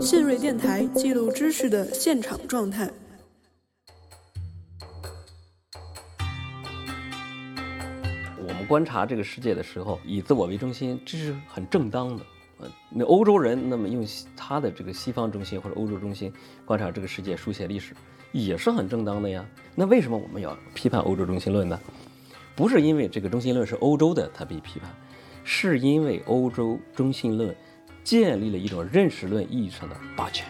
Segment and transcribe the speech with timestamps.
[0.00, 2.90] 信瑞电台记录知识的现场状态。
[8.38, 12.24] 我们观察这个世界的时候，以自我为中心，这是很正当的。
[12.60, 14.02] 呃，那欧洲人那么用
[14.34, 16.32] 他的这个西方中心或者欧洲中心
[16.64, 17.94] 观察这个世界、书写历史，
[18.32, 19.44] 也是很正当的呀。
[19.74, 21.78] 那为什么我们要批判欧洲中心论呢？
[22.54, 24.90] 不是因为这个中心论是欧洲的，它被批判，
[25.44, 27.54] 是因为欧洲中心论
[28.06, 30.46] 建立了一种认识论意义上的霸权。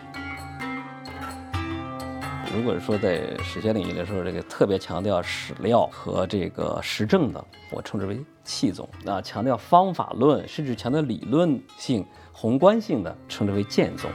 [2.55, 14.11] 如果说在史学领域来说，这个特别强调史料和这个实证的，我称之为气宗；啊，强调方法论，甚至强调理论性、宏观性的，称之为剑宗。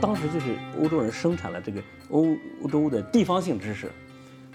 [0.00, 3.92] 当时就是欧洲人生产了这个欧欧洲的地方性知识。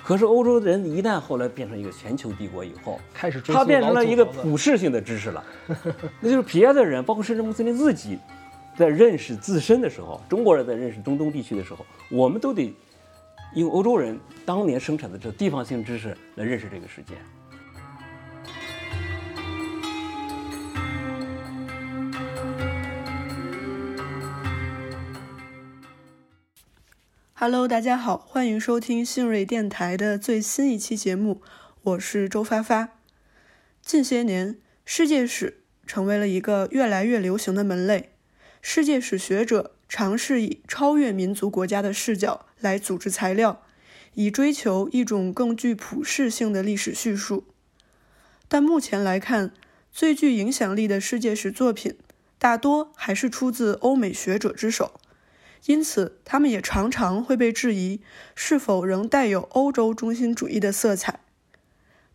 [0.08, 5.44] 可是欧洲人一旦后来变成一个全球帝国以后，开始他变成了一个普世性的知识了，
[6.22, 8.18] 那就是别的人，包括甚至穆斯林自己，
[8.78, 12.73] 在认识自身的时候，中国人在认识中东地区的时候，我们都得
[13.56, 17.16] 用欧洲人当年生产的这地方性知识来认识这个世界。
[27.40, 31.40] Hello，大家好，欢迎收听信瑞电台的最新一期节目，
[31.84, 32.98] 我是周发发。
[33.80, 38.10] 近些年，世界史成为了一个越来越流行的门类，
[38.60, 43.62] 世界史学者尝试以超越民族国家的视角来组织材料，
[44.16, 47.46] 以追求一种更具普世性的历史叙述。
[48.48, 49.52] 但目前来看，
[49.92, 51.96] 最具影响力的世界史作品，
[52.40, 55.00] 大多还是出自欧美学者之手。
[55.66, 58.00] 因此，他们也常常会被质疑
[58.36, 61.19] 是否仍带有欧洲中心主义的色彩。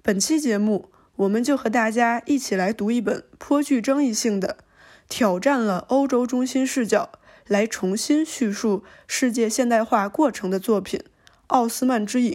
[0.01, 4.59] 本期节目，我们就和大家一起来读一本颇具争议性的、
[5.09, 7.13] 挑战了欧洲中心视角
[7.47, 11.01] 来重新叙述世界现代化过程的作品
[11.49, 12.35] 《奥斯曼之影》。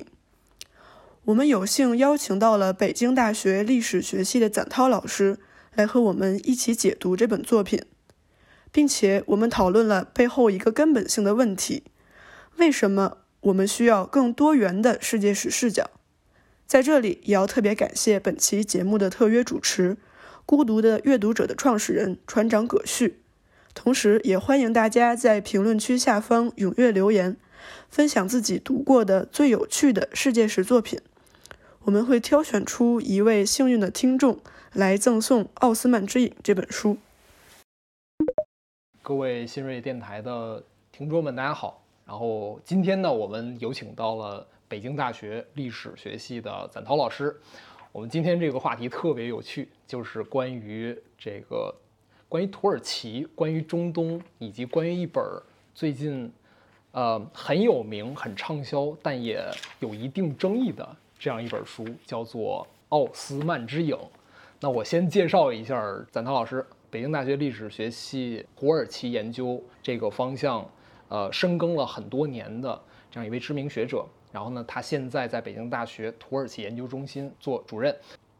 [1.25, 5.39] 我们有幸邀请到了北京大学历史学系的展涛老师
[5.73, 7.81] 来和我们一起解读这本作品。
[8.77, 11.81] 并且我们讨论了背后一个根本性的问题：
[12.57, 15.89] 为什么我们需要更多元的世界史视角？
[16.67, 19.95] 在这里，也要特别感谢本期节目的特约主持
[20.45, 23.17] 《孤独的阅读者》的创始人船长葛旭。
[23.73, 27.35] 同时，也欢迎大家在评论区下方踊跃留言，
[27.89, 30.99] 分享自己读过的最有趣的世界史作品。
[31.85, 34.39] 我们会挑选出一位幸运的听众
[34.73, 36.99] 来赠送《奥斯曼之影》这本书。
[39.07, 41.81] 各位新锐电台的听众们，大家好。
[42.05, 47.33] 然后今天呢，我们有请到了北京大学历史学系的展涛老师。
[47.93, 51.73] 我们今天这个话题特别有趣，就是关于这个
[52.27, 55.23] 关于土耳其、关于中东，以及关于一本
[55.73, 56.29] 最近
[56.91, 59.41] 呃很有名、很畅销，但也
[59.79, 60.85] 有一定争议的
[61.17, 63.95] 这样一本书，叫做《奥斯曼之影》。
[64.59, 65.81] 那我先介绍一下
[66.11, 66.65] 展涛老师。
[66.89, 70.65] 北京大学历史学系土耳其研究这个方向，
[71.09, 72.81] 呃，深耕了很多年的
[73.11, 74.05] 这样一位知名学者。
[74.31, 77.93] 然后呢，他现在在北京大学土耳其研究中心做主任。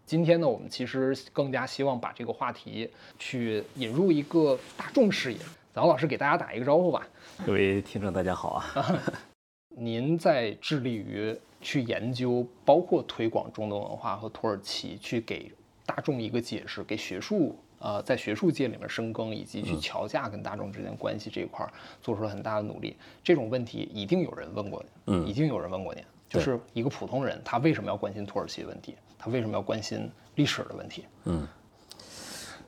[0.05, 5.39] 今天呢，我们其实更加希望把这个话题去引入一个大众视野。
[5.73, 7.05] 早老师给大家打一个招呼吧。
[7.45, 9.03] 各位听众，大家好啊。
[9.75, 15.51] 您在致力于去研究，包括推广中东文化和土耳其，去给
[15.85, 17.57] 大众一个解释，给学术。
[17.79, 21.71] 呃，在学术界里面深耕，以及去桥架跟大众之间关系这一块儿，
[22.01, 22.97] 做出了很大的努力。
[23.23, 28.95] 这种问题一定有人问过，嗯，一定有人问过您，就是一个普通人，他为什么要关心土耳其的问题？
[29.19, 31.05] 他为什么要关心历史的问题？
[31.25, 31.47] 嗯，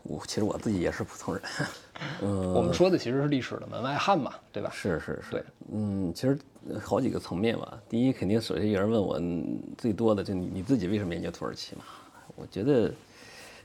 [0.04, 1.44] 我其实我自己也是普通人，
[2.22, 4.70] 嗯，我们说的其实是历史的门外汉嘛，对吧？
[4.72, 6.38] 是是是，对，嗯，其实
[6.80, 7.82] 好几个层面吧。
[7.90, 9.20] 第一，肯定首先有人问我
[9.76, 11.82] 最多的就你你自己为什么研究土耳其嘛？
[12.36, 12.94] 我觉得。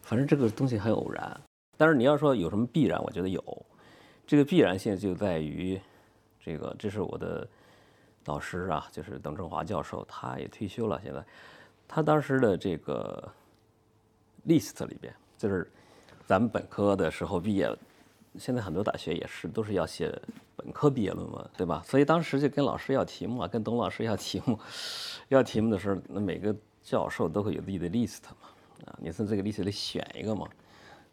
[0.05, 1.41] 反正这个东西很偶然，
[1.79, 3.43] 但是你要说有什么必然，我觉得有。
[4.27, 5.81] 这个必然性就在于，
[6.39, 7.47] 这个这是我的
[8.23, 11.01] 导师啊，就是邓正华教授，他也退休了。
[11.03, 11.25] 现在，
[11.89, 13.27] 他当时的这个
[14.47, 15.71] list 里边，就是
[16.27, 17.75] 咱们本科的时候毕业，
[18.39, 20.15] 现在很多大学也是都是要写
[20.55, 21.83] 本科毕业论文，对吧？
[21.87, 24.59] 所以当时就跟老师要题目啊，跟董老师要题目，
[25.29, 28.49] 要题目的时候，那每个教授都会有自己的 list 嘛。
[28.87, 30.49] 啊，你从这个历史里选一个嘛，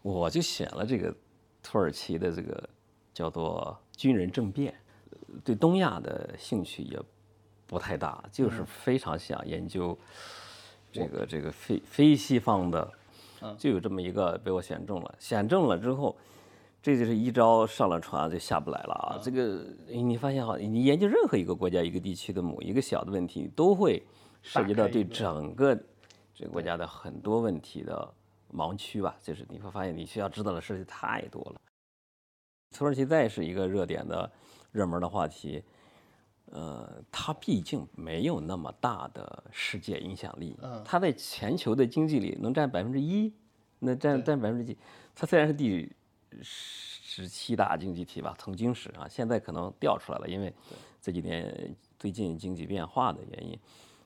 [0.02, 1.14] 我就选了这个
[1.62, 2.68] 土耳其的这个
[3.14, 4.74] 叫做军人政变，
[5.44, 6.98] 对东亚的兴趣也
[7.66, 9.96] 不太大，就是非常想研究
[10.90, 12.92] 这个这个非非西方的
[13.56, 15.14] 就有这么一个被我选中了。
[15.18, 16.16] 选中了之后，
[16.82, 19.20] 这就是一招上了船就下不来了啊！
[19.22, 24.02] 这个你发现哈，你研究任何一个国家、一个地区的某一个小的问题，都会
[24.42, 25.78] 涉及到对整个
[26.34, 28.14] 这个国家的很多问题的
[28.52, 29.16] 盲区吧？
[29.22, 31.60] 就是你会发现你需要知道的事情太多了。
[32.70, 34.30] 土耳其再是一个热点的
[34.70, 35.62] 热门的话题。
[36.46, 40.54] 呃，它毕竟没有那么大的世界影响力。
[40.60, 43.32] 嗯，它在全球的经济里能占百分之一，
[43.78, 44.76] 那占占百分之几？
[45.14, 45.90] 它虽然是第
[46.42, 50.52] 十七大经济体吧，曾经是啊，现在可能掉出来了，因为
[51.00, 53.58] 这几年最近经济变化的原因。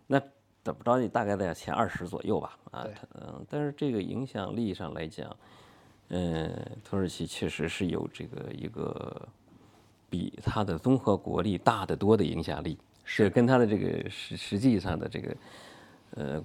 [0.06, 0.22] 那
[0.66, 0.98] 怎么着？
[0.98, 2.58] 你大概在前二十左右吧。
[2.72, 5.36] 啊，嗯，但是这个影响力上来讲，
[6.08, 6.52] 嗯，
[6.84, 9.28] 土耳其确实是有这个一个。
[10.08, 15.36] 比它的综合国力大得多的影响力，是跟它的这个实实际上的这个，
[16.12, 16.44] 呃，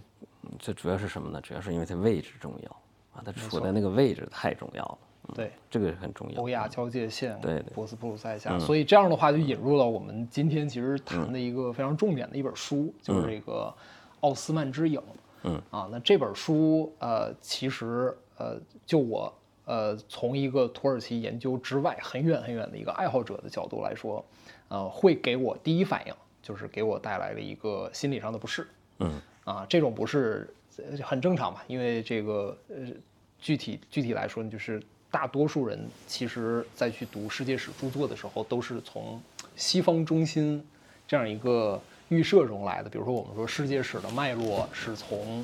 [0.58, 1.40] 这主要是什么呢？
[1.42, 2.72] 主要是因为它位置重要
[3.14, 4.98] 啊，它处在那个位置太重要了。
[5.36, 6.42] 对，这个很重要。
[6.42, 13.72] 欧亚交界线，对，博斯普鲁塞峡，所以这样的话就引入了我们今天其实谈的一个非常重点的一本书，就是这个
[14.22, 15.00] 《奥斯曼之影》。
[15.44, 19.32] 嗯啊，那这本书呃，其实呃，就我。
[19.66, 24.26] 呃，从一个土耳其研究之外很远很远的一个爱好者的角度来说，
[24.68, 28.68] 呃，会给我第一反应就是给我带来了一个心理上的不适。
[29.00, 30.52] 嗯，啊，这种不适
[31.02, 32.76] 很正常吧，因为这个呃，
[33.40, 39.22] 具体具体来说呢，就是大多数人其实在去读世界史著作的时候，都是从
[39.56, 40.62] 西方中心
[41.08, 41.80] 这样一个
[42.12, 42.90] 预设中来的。
[42.90, 45.44] 比如说，我们说世界史的脉络是从。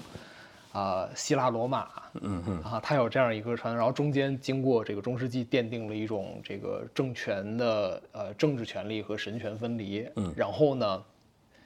[0.73, 1.89] 啊，希腊罗马，
[2.21, 11.03] 嗯嗯，啊，它有这样一个传，然后中间经过这个中世纪奠定了一种这个政权的呃政治权力和神权分离，嗯，然后呢，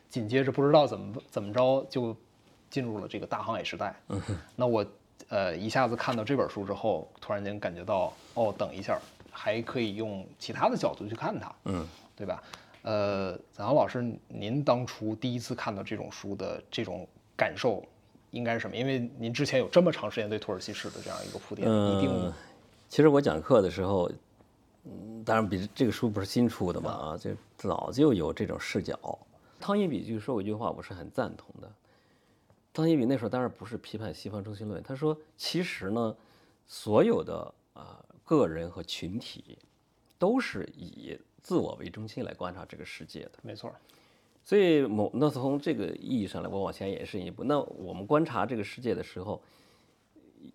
[0.08, 2.16] 紧接着不知道怎么怎么着就
[2.70, 4.22] 进入了这个大航海时代，嗯，
[4.56, 4.86] 那我
[5.28, 8.98] 呃一下子看到这本书之后，突然间感觉到哦，等一下
[9.30, 12.42] 还可以用其他的角度去看它，嗯，对吧？
[12.84, 17.08] 呃，子航老师，您当初第一次看到这种书的这种
[17.38, 17.84] 感受？
[18.32, 18.76] 应该是什么？
[18.76, 22.34] 因为您之前有这么长时间对土耳其史的这样一个铺垫，一定。
[22.88, 24.10] 其实我讲课的时候，
[24.86, 28.98] 嗯，当然比这个书不是新出的嘛，啊，就早就有这种视角。
[29.60, 31.72] 汤因比就说过一句话，我是很赞同的。
[32.74, 36.16] 汤因比那时候当然不是批判西方中心论，他说其实呢，
[36.68, 39.58] 所有的啊个人和群体
[40.18, 43.32] 都是以自我为中心来观察这个世界的。
[43.42, 43.72] 没错。
[44.44, 49.40] 所以，某那从这个意义上来，我往前延伸一步，那我们观察这个世界的时候，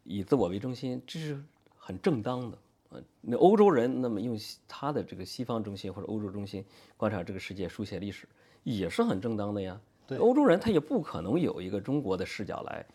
[0.02, 1.40] 以自我为中心，这是
[1.76, 2.58] 很正当的。
[2.90, 4.36] 呃，那欧洲人那么用
[4.66, 6.64] 他的这个西方中心或者欧洲中心
[6.96, 8.28] 观察这个世界、书写历史，
[8.64, 9.80] 也是很正当的呀。
[10.04, 12.86] 对，欧洲人他也不可能有一个中国的视角来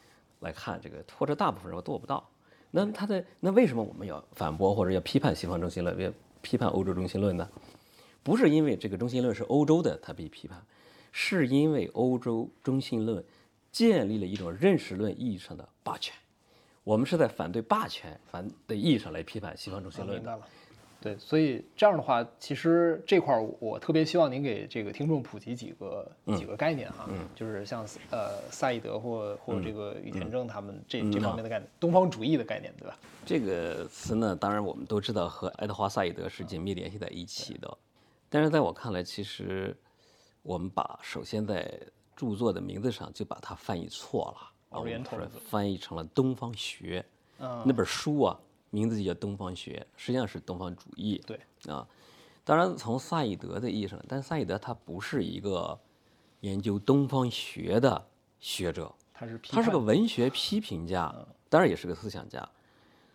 [0.41, 2.29] 来看这个，或者大部分人做不到。
[2.69, 6.11] 那他的那为什么我们要反驳或者要批判西方中心论，要
[6.41, 7.49] 批判欧洲中心论呢？
[8.23, 10.61] 不是因为这个中心论是欧洲的，他被批判。
[11.13, 13.21] 是因为欧洲中心论
[13.69, 16.15] 建立了一种认识论意义上的霸权，
[16.85, 20.17] 我们是在反对霸权反的意义上来批判西方中心论。
[20.17, 20.41] 明白了，
[21.01, 32.97] 对，所以这样的话，其实这块儿我特别希望您给这个听众普及几个几个概念哈，就是像呃萨义德或或这个宇田正他们这这方面的概念，东方主义的概念，对吧？
[33.25, 37.77] 这个词呢，当然我们都知道和爱德华萨义德是紧密联系在一起的，
[38.31, 39.77] 但是在我看来，其实。
[40.43, 41.79] 我们把首先在
[42.15, 45.03] 著作的名字上就把它翻译错了，我们
[45.47, 47.05] 翻译成了东方学。
[47.37, 48.39] 那本书啊，
[48.71, 51.21] 名字就叫东方学，实际上是东方主义。
[51.27, 51.87] 对啊，
[52.43, 55.79] 当然从萨义德的意义上，但萨义德他不是一个
[56.39, 58.07] 研究东方学的
[58.39, 61.13] 学者，他是他是个文学批评家，
[61.49, 62.49] 当然也是个思想家。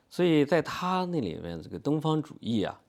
[0.09, 2.81] 所以在他那里面，这个东方主义啊，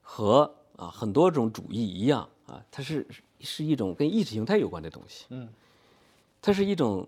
[0.00, 3.06] 和啊很多种主义一样啊，它是。
[3.44, 5.48] 是一种跟意识形态有关的东西，嗯，
[6.40, 7.04] 它是一种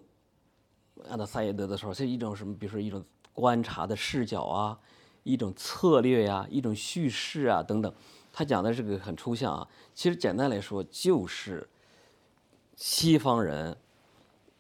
[1.09, 2.53] 按照萨耶德的说，是一种什么？
[2.59, 4.77] 比如说一种观察的视角啊，
[5.23, 7.95] 一种策略呀，一种叙事啊等等。
[8.33, 11.69] 他讲的这个很抽象啊，其实简单来说就是
[12.75, 13.77] 西方人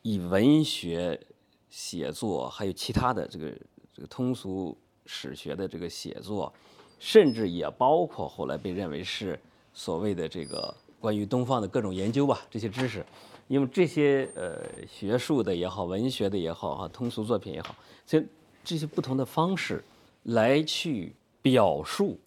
[0.03, 1.21] 以文学
[1.69, 3.51] 写作，还有其他的这个
[3.93, 6.55] 这个通俗史学的这个写作，
[6.99, 9.39] 甚至也包括后来被认为是
[9.73, 10.75] 所谓的这个。
[11.01, 13.05] 关于东方的各种研究吧，这些知识，
[13.47, 18.25] 因为这些呃学术的也好，文学的也好，哈，通俗作品也好，所以
[18.65, 19.85] 这些不同的方式
[20.23, 22.19] 来去表述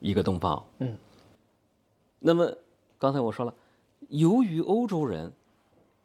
[0.00, 0.66] 一个东方。
[0.80, 0.98] 嗯。
[2.18, 2.52] 那么
[2.98, 3.54] 刚才我说了，
[4.08, 5.32] 由于欧洲人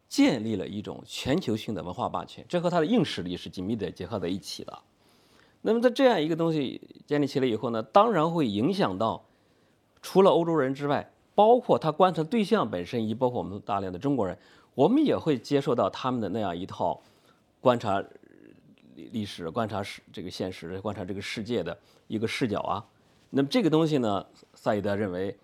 [0.08, 4.80] 建立了一种全球性的文化霸权，这和它的硬实力是紧密的结合在一起的。
[5.62, 9.24] 那么在这样一个东西建立起来以后呢，当然会影响到
[10.02, 14.38] 除了欧洲人之外，包括他观察对象本身，也包括我们大量的中国人，
[14.74, 17.02] 我们也会接受到他们的那样一套
[17.60, 18.04] 观察
[18.96, 21.78] 历历史、观察世这个现实、观察这个世界的
[22.08, 22.84] 一个视角啊。
[23.30, 24.26] 那么这个东西呢，
[24.56, 25.38] 萨义德认为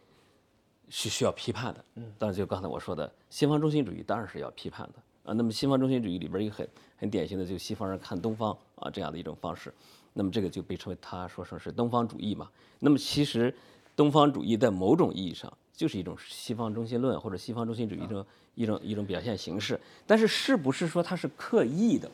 [0.90, 1.86] 是需要批判的。
[1.96, 5.34] 嗯，当然就刚才我说的西方中心主义当然是要批判的啊。
[5.34, 9.74] 那么西方中心主义里边一个很很典型的，就西方人看东方啊这样的一种方式。
[10.18, 12.50] 那么这个就被称为他说成是东方主义嘛。
[12.80, 13.54] 那么其实
[13.96, 19.80] 东方主义在某种意义上就是一种西方中心论或者西方中心主义一种一种一种表现形式。
[20.08, 22.10] 但是是不是说它是刻意的？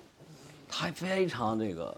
[0.68, 1.96] 它非常这个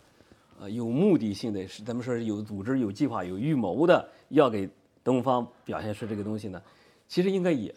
[0.60, 4.70] 呃有目的性的，是咱们说是有组织、有计划、有预谋的，要给
[5.04, 6.62] 东方表现出这个东西呢？
[7.08, 7.74] 其实应该也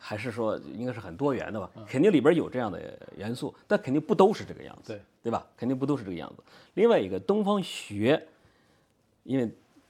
[0.00, 1.70] 还是说应该是很多元的吧？
[1.86, 4.94] 肯定里边有这样的元素，但肯定不都是这个样子。
[4.94, 5.00] 对。
[5.22, 5.46] 对吧？
[5.54, 6.42] 肯定不都是这个样子。
[6.72, 8.26] 另外一个东方学，
[9.22, 9.46] 因为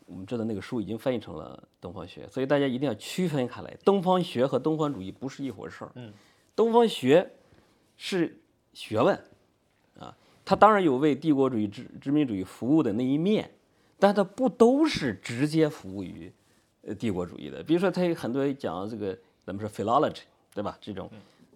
[0.06, 3.72] 我们知道那个书已经翻译成了东方学，所以大家一定要区分开来。
[3.84, 5.92] 东方学和东方主义不是一回事儿。
[5.94, 6.12] 嗯，
[6.56, 7.30] 东方学
[7.96, 8.40] 是
[8.72, 9.16] 学问
[10.00, 10.12] 啊，
[10.44, 13.48] 它当然有为帝国主义、殖殖民主义服务的那一面，
[14.00, 16.32] 但它不都是直接服务于
[16.82, 17.62] 呃帝国主义的。
[17.62, 19.16] 比如说，它有很多讲这个
[19.50, 20.20] 咱们说 philology，
[20.54, 20.78] 对吧？
[20.80, 21.10] 这种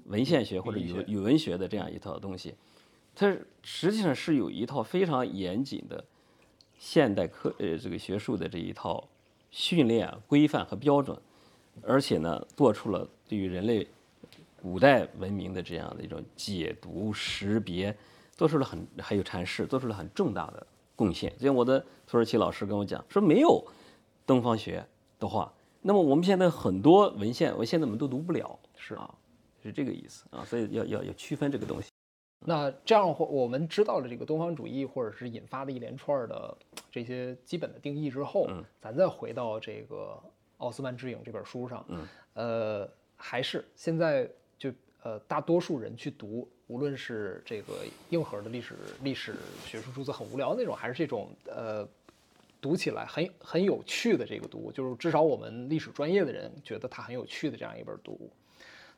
[0.06, 2.52] 文献学或者语语文学的这样一套东西。
[3.14, 3.32] 它
[3.62, 6.04] 实际上是有一套非常严谨的
[6.76, 9.06] 现代科呃这个学术的这一套
[9.52, 11.16] 训练规范和标准，
[11.82, 13.86] 而且呢做出了对于人类
[14.60, 17.96] 古代文明的这样的一种解读识别，
[18.34, 21.32] 做出了很还有阐释，做出了很重大的贡献。
[21.38, 23.64] 就像我的土耳其老师跟我讲说，没有
[24.26, 24.84] 东方学
[25.20, 25.52] 的话，
[25.86, 29.14] 那么我们现在很多文献，我现在我们都读不了，是啊，
[29.62, 31.90] 是这个意思啊，所以要要要区分这个东西。
[32.46, 36.56] 那这样话，我们知道了这个东方主义，或者是引发的一连串的
[36.90, 40.18] 这些基本的定义之后，嗯，咱再回到这个
[40.56, 44.26] 《奥斯曼之影》这本书上，嗯，呃，还是现在
[44.58, 44.72] 就
[45.02, 47.74] 呃大多数人去读，无论是这个
[48.08, 49.36] 硬核的历史历史
[49.66, 51.86] 学术著作，很无聊那种，还是这种呃
[52.64, 58.30] 读起来很很有趣的这个读物，就是至少我们历史专业的人觉得它很有趣的这样一本读物，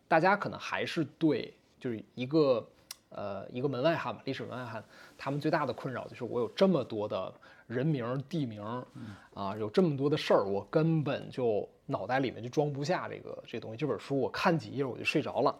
[0.06, 2.64] 大家可能还是对就是一个。
[3.08, 4.84] 呃，一个门外汉吧，历史门外汉，
[5.16, 7.32] 他们最大的困扰就是我有这么多的
[7.68, 8.60] 人名、地名，
[9.32, 13.76] 啊，有这么多的事儿，我根本就脑袋里面就装不下这个这东西。
[13.76, 15.56] 这本书我看几页我就睡着了。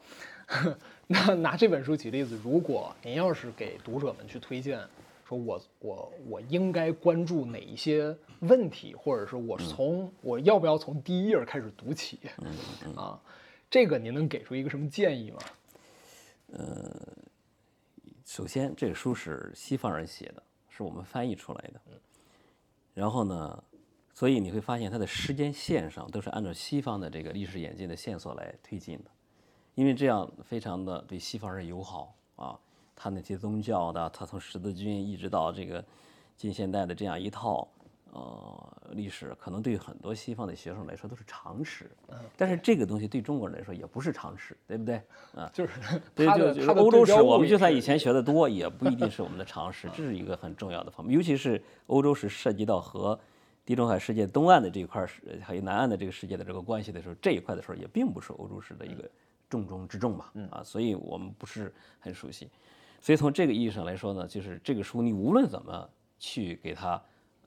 [1.07, 4.81] 那拿这本书举例子，如果您要是给读者们去推荐，
[5.27, 12.21] 说我我我应该关注哪一些问题，或者是我从我要不要从第一页开始读起，
[12.95, 13.21] 啊，
[13.69, 15.39] 这个您能给出一个什么建议吗？
[16.53, 16.91] 呃。
[18.29, 21.81] 首先，这个书是西方人写的，是我们翻译出来的。
[22.93, 23.65] 然后呢，
[24.13, 29.11] 所以你会发现它的时间线上都是按照西方的这个历史演进的线索来推进的，
[29.77, 32.59] 因为这样非常的对西方人友好啊。
[32.97, 35.85] 他那些宗教的，他从十字军一直到这个
[36.37, 37.69] 近现代的这样一套。
[38.13, 41.91] 呃，历史可能对很多西方的学生来说都是常识，
[42.35, 45.03] 但是这个东西对中国人来说也不是常识，对不对？
[45.35, 46.25] 啊，就是 对，
[46.55, 51.15] 就欧洲史，我们就算以前学的多，也不一定是我们的常识，这是一个很重要的方面。
[51.15, 53.21] 尤其是欧洲史涉及到和
[53.67, 55.11] 地中海世界东岸的这一块儿，
[55.43, 59.07] 还有南岸的这个世界的这个关系的时候，这一块的时候也并不是欧洲史的一个
[59.51, 62.49] 重中之重嘛，啊，所以我们不是很熟悉。
[63.01, 65.89] 所以从这个意义上来说呢，就是这个书你无论怎么
[66.19, 67.01] 去给它。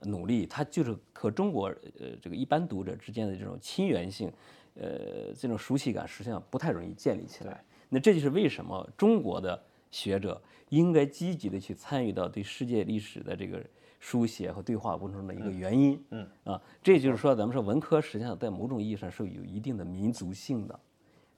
[0.03, 1.67] 努力，它就是和中国
[1.99, 4.31] 呃这个一般读者之间的这种亲缘性，
[4.75, 7.61] 呃这种熟悉感，实际上不太容易建立起来。
[7.89, 13.61] 那这就是为什么中国的学者应该积极的去参与到对世界历史的这个
[13.99, 16.01] 书写和对话过程中的一个原因。
[16.11, 20.79] 嗯啊，这就是说，咱们说文科实际上在某种意义上是有一定的民族性的。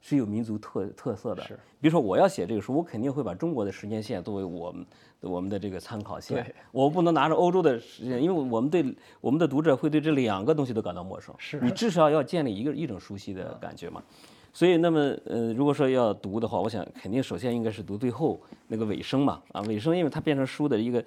[0.02, 1.58] 是有民族特特色的，是。
[1.80, 4.86] 比如说，我要写这个书，我肯定会把中国的时间线作为我们
[5.22, 6.54] 我们的这个参考线。
[6.72, 8.84] 我不能拿着欧洲的时间，因为我们对
[9.20, 11.34] 我们的读者会对这两个东西都感到陌生。
[11.38, 11.60] 是。
[11.62, 14.04] 你至少要建立一个一种熟悉的感觉嘛。
[14.54, 19.42] 所以，那么呃，如果说要读的话，我想肯定首先应该是读最后那个尾声嘛。
[19.52, 21.04] 啊，尾声，因为它变成书的一个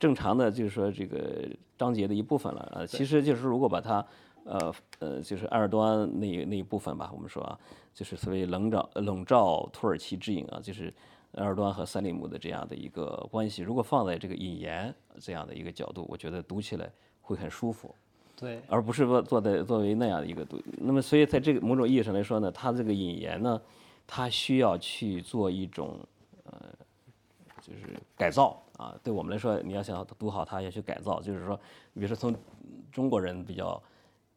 [0.00, 2.60] 正常的，就是说这个章节的一部分了。
[2.74, 4.04] 啊，其实就是如果把它。
[4.48, 7.58] 呃呃，就是埃尔多安那那一部分吧，我们说啊，
[7.92, 10.92] 就是所谓笼罩笼罩土耳其之影啊，就是
[11.32, 13.62] 埃尔多安和萨利姆的这样的一个关系。
[13.62, 16.90] 如果放在这个引言这样的一个角度，我觉得读起来
[17.20, 17.94] 会很舒服，
[18.34, 20.58] 对，而不是说坐在作为那样的一个读。
[20.78, 23.60] 那么，所以在这个某种意义上来说呢，他这个引言呢，
[24.06, 25.98] 他需要去做一种
[26.44, 26.52] 呃，
[27.60, 28.98] 就是改造啊。
[29.02, 31.54] 对我们来说，你要想读好它，要去改造，就是说，
[31.92, 32.34] 比如说从
[32.90, 33.80] 中国人比较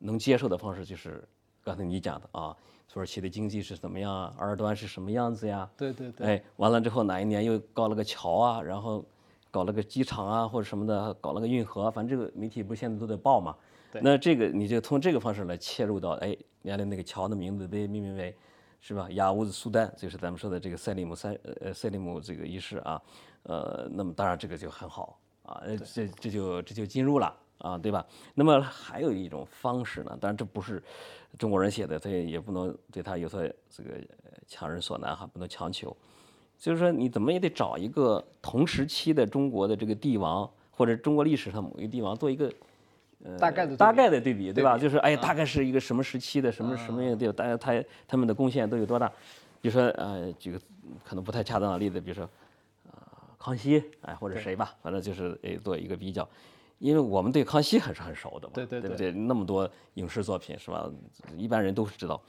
[0.02, 1.24] 能接受的方式，就是
[1.64, 2.58] 刚才你讲的啊，
[2.92, 5.70] 土耳其的经济是怎么样啊，埃尔多安是什么样子呀？
[5.78, 9.06] 对对对，哎，完了之后哪一年又搞了个桥啊，然后
[9.52, 13.56] 搞了个机场啊或者什么的，搞了个运河，反正这个媒体不是现在都在报嘛。
[13.92, 18.36] 对那这个你就从这个方式来切入到，哎，原来那个桥的名字被命名为，
[18.80, 19.08] 是吧？
[19.12, 23.02] 雅乌兹苏丹，就是咱们说的这个塞利姆三呃塞利姆这个一世啊，
[23.44, 28.06] 呃，那么当然这个就很好啊，呃这这就这就进入了啊，对吧？
[28.34, 30.82] 那么还有一种方式呢，当然这不是
[31.38, 33.92] 中国人写的，所以也不能对他有所这个
[34.24, 35.96] 呃强人所难哈，不能强求。
[36.58, 42.52] 就是说，你怎么也得找一个同时期的中国的这个帝王，或者中国历史上某一个帝王做一个
[43.24, 44.78] 呃大概的大概的对比，对吧？
[44.78, 49.08] 就是哎，大概是一个什么时期的什么什么样的地方，大家他他们的贡献都有多大？
[49.62, 50.60] 比如说呃，举个
[51.04, 52.30] 可能不太恰当的例子，比如说
[52.86, 52.92] 呃
[53.40, 56.28] 康熙，哎或者谁吧，反正就是哎做一个比较。
[56.82, 59.12] 因为我们对康熙还是很熟的嘛，对对对不对？
[59.12, 60.92] 那么多影视作品是吧？
[61.38, 62.20] 一般人都是知道。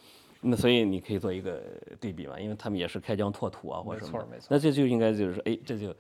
[0.45, 1.63] 那所以你可以做一个
[1.99, 5.95] 对比嘛，因为他们也是开疆拓土啊，或者什么的没错没错那这就应该就是说，哎，这就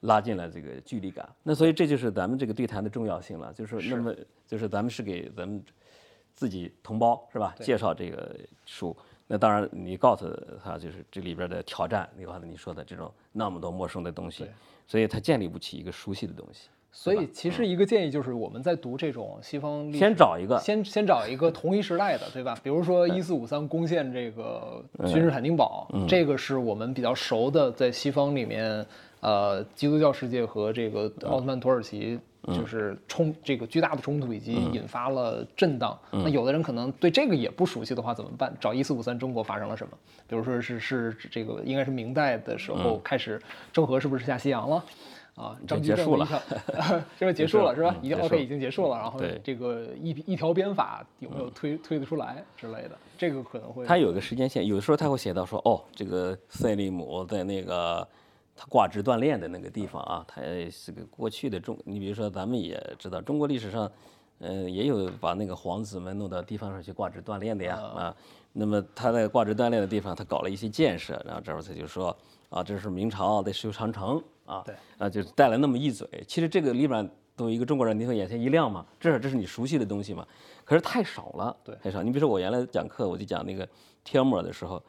[0.00, 1.26] 拉近了这个距离感。
[1.42, 4.14] 那所以这就是咱们这个对谈的重要性了，就是那么
[4.46, 5.64] 就是咱们是给咱们
[6.34, 7.54] 自己同胞是吧？
[7.60, 8.36] 介绍这个
[8.66, 8.94] 书。
[9.28, 10.28] 那当然，你告诉
[10.62, 14.46] 他就是这里边的挑战，你刚才你说的这种那么多陌生的东西，
[14.86, 16.68] 所以他建立不起一个熟悉的东西。
[16.98, 22.58] 所以其实一个建议就是，我们在读这种西方历史，先找一个先先找一个同一时代的，对吧？
[22.62, 28.84] 比如说一四五三攻陷这个君士坦丁堡，这个是我们比较熟的，在西方里面，
[29.20, 35.96] 呃，基督教世界和这个奥斯曼土耳其就是冲这个巨大的冲突以及引发了震荡。
[36.10, 38.50] 那有的人可能对这个也不熟悉的话，怎么办？
[38.58, 39.92] 找一四五三中国发生了什么？
[40.26, 43.38] 比如说是是这个应该是明代的时候开始，
[43.70, 44.82] 郑和是不是下西洋了？
[45.36, 46.26] 啊，张居结束了
[47.18, 47.94] 这个结束了 是吧？
[48.02, 52.98] 已经 OK 已经结束了，然后对这个一一条鞭法有没有推推得出来之类的？
[53.18, 58.06] 这个可能会他有个时间线，有的时候他会写到说，哦，这个塞利姆在那个
[58.56, 63.90] 他挂职锻炼的那个地方啊，他是个过去的中，你比如说咱们也知道，中国历史上，
[64.38, 68.16] 嗯、也有把那个皇子们弄到地方上去挂职锻炼的呀啊。
[68.54, 72.16] 那么他在挂职锻炼的地方，他搞了一些建设，然后这会儿他就说
[72.48, 76.08] 啊，这是明朝在修长城啊，对啊，就带了那么一嘴。
[76.26, 80.26] 其实这个里边作为一个中国人，你会眼前一亮嘛，至少这是你熟悉的东西嘛。
[80.64, 82.02] 可是太少了，对太少。
[82.02, 83.68] 你比如说我原来讲课，我就讲那个
[84.02, 84.82] 帖木儿的时候，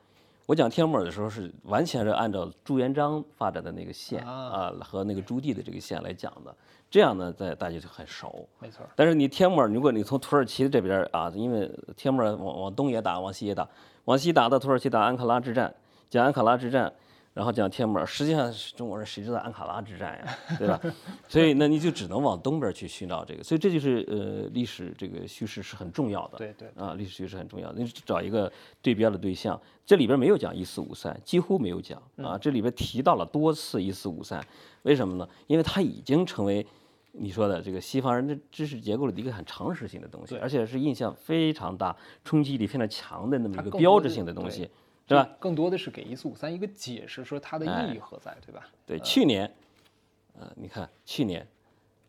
[0.46, 6.56] 我讲帖木儿的时候是完全是按照朱元璋发展的那个线啊啊和那个朱棣的这个线来讲的，
[6.90, 8.48] 这样呢，在大家就很熟。
[8.60, 13.68] 没错，但是你帖木儿，如果你从土耳其这边啊，因为帖木儿往往东也打，往西也打，
[14.06, 15.76] 往西打到土耳其打安卡拉之战，
[16.10, 16.92] 讲安卡拉之战，
[17.38, 20.82] 然后讲天门，实际上是中国人谁知道安卡拉之战呀， 对吧？
[21.30, 26.40] 所以那你就只能往东边去寻找这个，所以这就是呃历史这个叙事是很重要的。
[26.40, 29.62] 对对啊，历史叙事很重要，你找一个对标的对象。
[29.86, 32.36] 这里边没有讲一四五三，几乎没有讲啊。
[32.40, 34.44] 这里边提到了多次一四五三，
[34.82, 35.30] 为什么呢？
[35.46, 36.66] 因为它已经成为
[37.12, 41.96] 你说的这个西方人的知识结构里的一个很常识性的东西，而且是印象非常大、
[42.26, 44.68] 冲击力非常强的那么一个标志性的东西，
[45.08, 45.30] 是吧？？
[45.40, 48.68] 更多的是给一四五三一个解释，说它的意义何在，对吧？
[48.86, 49.50] 对，去年，
[50.38, 51.48] 呃，你看去年，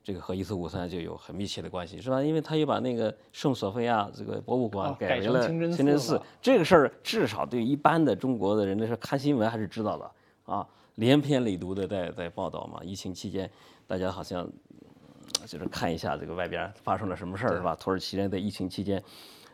[0.03, 2.21] 这个和一四五三就有很密切的关系，是吧？
[2.21, 10.11] 因为他又把那个圣索菲亚这个博物馆哦改成了清真寺这个事儿至少对一般的中国的人来说，看新闻还是知道的
[10.53, 12.81] 啊，连篇累牍的在在报道嘛。
[12.83, 13.49] 疫情期间，
[13.87, 17.77] 大家好像嗯就是看一下这个外边发生了什么事儿，是吧？
[17.77, 19.01] 土耳其人在疫情期间。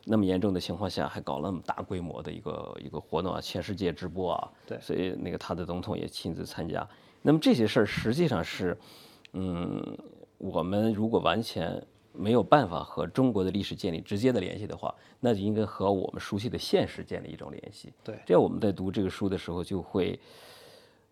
[0.06, 6.86] 那么严重的情况下，还搞了那么大规模的一个一个活动啊，全世界直播啊，对所以那个他的总统也亲自参加。
[7.22, 8.76] 那么这些事儿实际上是，
[9.32, 9.96] 嗯，
[10.36, 17.92] 我们如果完全没有办法和中国的历史建立直接的联系的话，那就应该和我们熟悉的现实建立一种联系。
[18.04, 20.20] 对这样我们在读这个书的时候就会，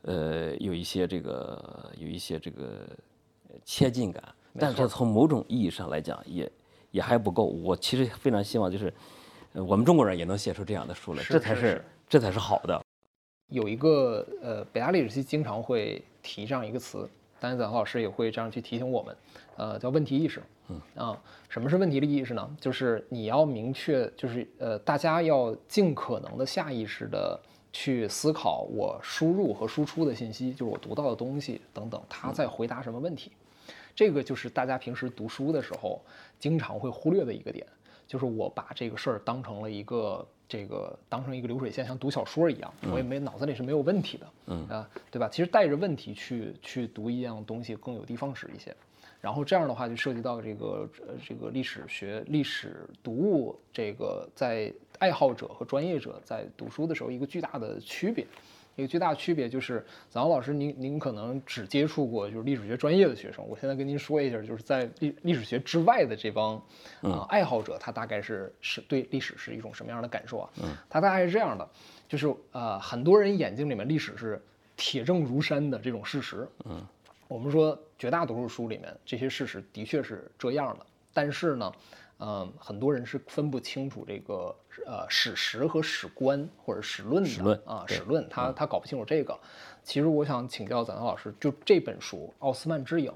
[0.02, 2.86] 呃，有一些这个有一些这个
[3.48, 4.22] 呃切近感，
[4.58, 6.50] 但是从某种意义上来讲也
[6.92, 7.46] 也还不够。
[7.46, 8.94] 我其实非常希望就是，
[9.54, 12.80] 呃我们中国人也能写出这样的书来，这才是是这才是好的。
[13.48, 17.06] 有一个呃，北大历史系经常会提这样一个词，
[17.40, 19.16] 当然，咱老师也会这样去提醒我们，
[19.56, 20.40] 呃，叫问题意识。
[20.68, 22.56] 嗯啊，什么是问题的意识呢？
[22.58, 27.38] 就是你要明确，就是呃，大家要尽可能的下意识的
[27.72, 33.32] 去思考我输入和输出的信息，就是我读到的东西等等，他在回答什么问题。
[33.94, 36.00] 这个就是大家平时读书的时候
[36.38, 37.66] 经常会忽略的一个点。
[38.08, 45.30] 就是我把这个事儿当成了一个这个当成一个流水线，像读小说一样，我也没脑子里是没有问题的，嗯啊，对吧？
[45.32, 48.74] 其实带着问题去去读一样东西更有的放矢一些。
[49.18, 58.26] 然后这样的话就涉及到这个呃这个历史学历史读物这个在爱好者和专业者在读书的时候一个巨大的区别。
[58.74, 63.46] 一个最大的区别就是，子豪老师，您您可能只接触过就是历史学专业的学生。
[63.46, 66.54] 我现在跟您说一下，就是在历历史学之外的这帮
[67.02, 70.50] 啊爱好者，他大概是是对历史是一种什么样的感受啊？
[70.62, 71.68] 嗯，他大概是这样的，
[72.08, 74.40] 就是呃很多人眼睛里面历史是
[74.76, 76.48] 铁证如山的这种事实。
[76.64, 76.82] 嗯，
[77.28, 81.72] 我们说绝大多数书里面这些事实的确是这样的，但是呢。
[82.24, 84.54] 嗯，很多人是分不清楚这个
[84.86, 89.36] 呃史实和史观或者史论的啊，史论他他搞不清楚这个。
[89.82, 93.10] 其实我想请教咱老师，就这本书《奥斯曼之影》，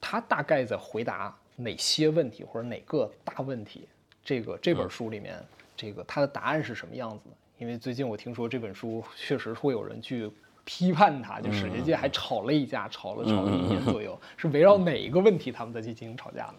[0.00, 3.86] 他大概在回答哪些问题或者哪个大问题？
[4.24, 5.40] 这个这本书里面，
[5.76, 7.36] 这个他的答案是什么样子的？
[7.58, 10.28] 因为最近我听说这本书确实会有人去
[10.64, 16.54] 批判他，就史学界还吵了一架，吵了吵了一年左右，是围绕哪一个问题他们在去进行吵架呢？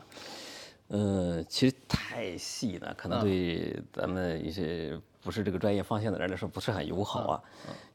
[0.89, 7.41] 嗯，其实太细了，可能对咱们一些不是这个专业方向的人来说不是很友好啊。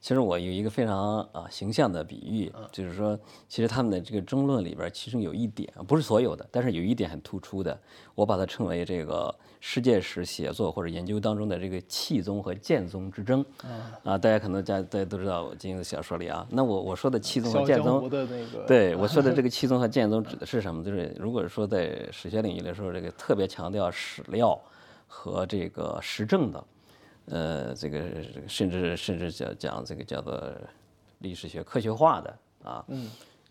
[0.01, 7.79] 其实我有一个非常啊形象的比喻，就是说，其实他们的这个争论里边，其中有一点不是所有的，但是有一点很突出的，
[8.15, 13.43] 我把它称为这个世界史写作或者研究当中的这个气宗和剑宗之争。
[14.03, 18.07] 啊，大家可能大大家都知道我金庸的小说里啊，那我我说的气宗和剑宗，
[18.67, 20.85] 对我说的这个 气宗和剑宗指的是什么？
[20.85, 24.61] 就是如果说在史学领域来说，这个特别强调史料
[25.07, 26.63] 和这个实证的。
[27.27, 30.53] 呃，这个甚至甚至讲讲这个叫做
[31.21, 32.85] 历史学科学化的啊，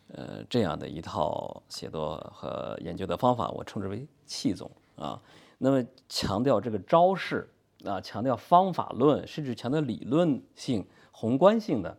[0.09, 5.19] 呃，这样的一套写作和研究的方法，我称之为气宗啊。
[5.57, 7.49] 那么强调这个招式
[7.83, 11.97] 啊，强调方法论，甚至强调理论性、宏观性的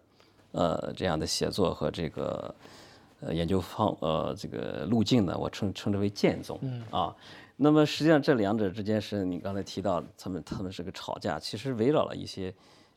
[0.53, 2.55] 呃这样的写作和这个
[3.21, 6.61] 呃研究方呃这个路径呢，我称称之为剑宗
[6.91, 7.15] 啊。
[7.57, 12.53] 那么实际上这两者之间是你刚才提到他们他们是个吵架，其实围绕了一些，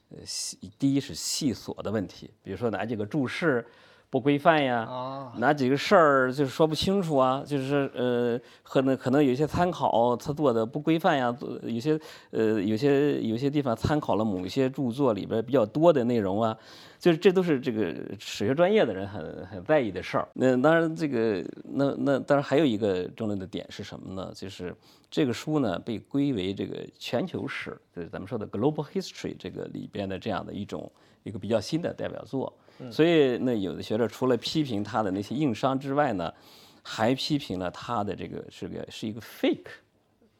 [0.10, 3.65] 呃细第一是细琐的问题，比如说哪几个注释
[4.10, 12.00] 不规范呀，哪几个事儿就是说不清楚啊，就是呃可能可能有些参考他做的不规范呀，有些
[12.32, 16.58] 呃有些有些地方参考了某些著作里边比较多的内容啊。
[17.00, 20.28] 就是这都是这个史学专业的人很很在意的事儿。
[20.34, 24.32] 那当然，这个那那当然还有一个争论的点是什么呢？
[24.34, 24.76] 就是
[25.12, 30.91] 这个书呢被归为这个全球史，就是咱们说的 global history 这个里边的这样的一种
[31.28, 32.52] 一个比较新的代表作。
[32.90, 36.34] 所以那有的学者除了批评他的那些硬伤之外呢，
[36.82, 39.72] 还批评了他的这个是个是一个 fake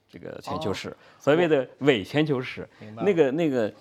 [0.10, 2.68] 这个全球史，所谓的伪全球史。
[2.96, 3.74] 那个那个。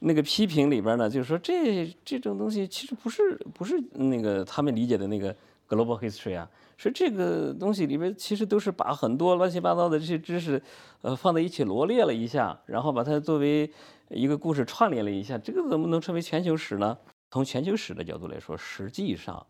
[0.00, 5.34] 那个批评里边呢，就是说这这种东西其实不是不是那个他们理解的那个
[5.68, 10.62] global history 啊，是这个东西里边其实都是把很多乱七八糟的这些知识，
[11.02, 13.68] 呃放在一起罗列了一下，然后把它作为
[14.10, 16.96] 一个故事串联了一下，这个怎么能称为全球史呢？
[17.30, 19.46] 从全球史的角度来说，实际上。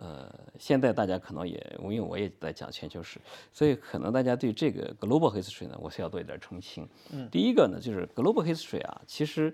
[0.00, 3.20] 呃，现在大家可能也，因为我也在讲全球史，
[3.52, 6.88] 所以可能大家对这个 global history 呢，我是要做一点澄清。
[7.10, 9.52] 嗯，第一个呢，就是 global history 啊，其实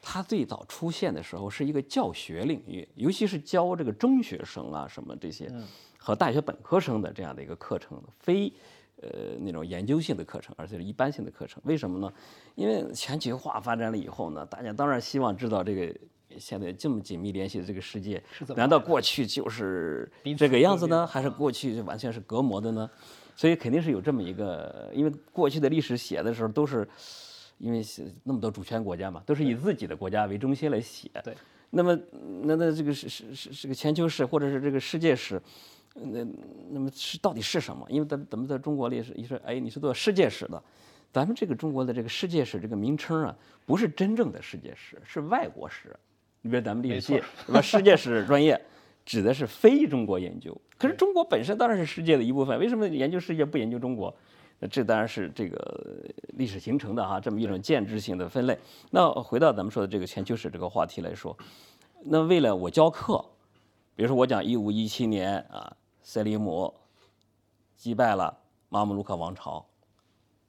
[0.00, 5.52] 它最早出现的时候是一个教学领域，尤其是教这个中学生啊什么这些
[5.98, 8.52] 和大学本科生的这样的一个课程，非
[9.02, 11.62] 呃那种研究性的课程，而且是一般性的课程。
[11.66, 12.10] 为什么呢？
[12.54, 15.94] 因为全球化发展了以后呢，大家当然希望知道这个。
[16.38, 18.22] 现在这么紧密联系的这个世界，
[18.56, 21.06] 难道过去就是这个样子呢？
[21.06, 22.90] 还是过去就完全是隔膜的呢？
[23.36, 26.88] 所以肯定是有这么一个，因为过去的历史写的时候都是，
[27.58, 27.84] 因为
[28.24, 31.10] 那么多主权国家嘛，都是以自己的国家为中心来写。
[31.22, 31.36] 对。
[31.68, 31.94] 那么，
[32.44, 35.38] 那那这个是是是这个全球史或者是这个世界史，
[35.94, 36.24] 那
[36.70, 37.86] 那么是到底是什么？
[37.90, 40.62] 因为咱咱们在中国历史，你说哎，你是做世界史的，
[41.12, 45.94] 咱们这个中国的这个世界史这个名称啊，不是真正的世界史，是外国史。
[46.40, 47.60] 你比如咱们历史系是吧？
[47.60, 48.60] 世界史专业
[49.04, 52.58] 指的是非中国研究，可是中国本身当然是世界的一部分。
[52.58, 54.14] 为什么研究世界不研究中国？
[54.58, 58.56] 那这当然是这个历史形成的哈，这么一种建制性的分类。
[58.90, 61.36] 那回到咱们说的这个全球史这个话题来说，
[62.04, 63.24] 那为了我教课，
[63.96, 66.72] 比如说我讲一五一七年啊，塞利姆
[67.76, 68.36] 击败了
[68.68, 69.64] 马姆鲁克王朝，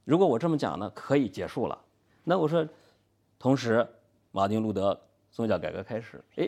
[0.03, 1.79] 如果我这么讲呢，可以结束了。
[2.23, 2.67] 那我说，
[3.39, 3.87] 同时
[4.31, 4.99] 马丁路德。
[5.35, 6.47] 宗教改革开始，哎，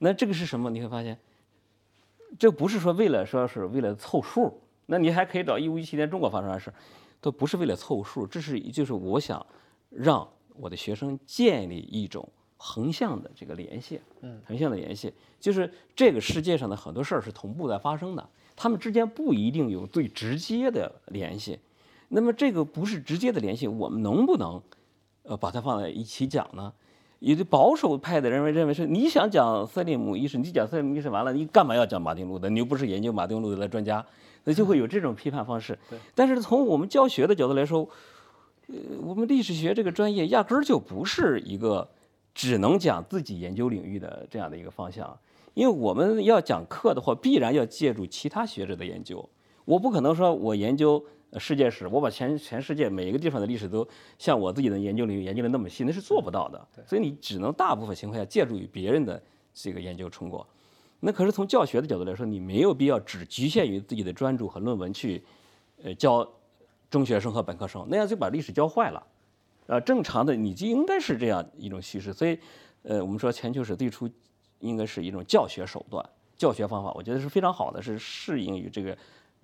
[0.00, 0.68] 那这个是什么？
[0.68, 1.16] 你会发现，
[2.36, 6.74] 这不是说为了说是为了凑数那你还可以找一五一七年中国发生的事，
[7.20, 9.46] 都不是为了凑数，这是就是我想
[9.88, 21.58] 让我的学生建立一种横向的这个联系，嗯，横向的联系，就是这个世界上的很多事儿是同步在发生的，他们之间不一定有最直接的联系。
[22.08, 24.62] 那么这个不是直接的联系，我们能不能
[25.22, 26.72] 呃把它放在一起讲呢？
[27.20, 32.50] 有的保守派的认为认为是你想讲塞利姆一世，你讲塞利姆一世完了，你干嘛要讲马丁路德？
[32.50, 34.04] 你又不是研究马丁路德的专家，
[34.44, 35.78] 那就会有这种批判方式。
[36.14, 37.88] 但是从我们教学的角度来说，
[38.66, 41.88] 呃，我们历史学这个专业压根儿就不是一个
[42.34, 45.18] 只能讲自己研究领域的这样的一个方向，
[45.54, 49.28] 因为我们要讲课的话，必然要借助其他学者的研究。
[49.64, 51.02] 我不可能说我研究
[51.38, 53.86] 世界史，我把全全世界每一个地方的历史都
[54.18, 56.68] 像我自己的研究领域研究的那么细，那是做不到的。
[56.86, 59.22] 所以你只能大部分情况下借助于别人的
[59.54, 60.46] 这个研究成果。
[61.00, 65.22] 那可是从教学的角度来说，你没有必要只局限于自己的专注和论文去，
[65.82, 66.26] 呃，教
[66.90, 69.06] 中学生和本科生，那样就把历史教坏了。
[69.66, 72.12] 呃，正常的你就应该是这样一种叙事。
[72.12, 72.38] 所以，
[72.82, 74.08] 呃，我们说全球史最初
[74.64, 76.04] 应该是一种教学手段、
[76.36, 78.96] 教学方法，我觉得是非常好的，是适应于这个。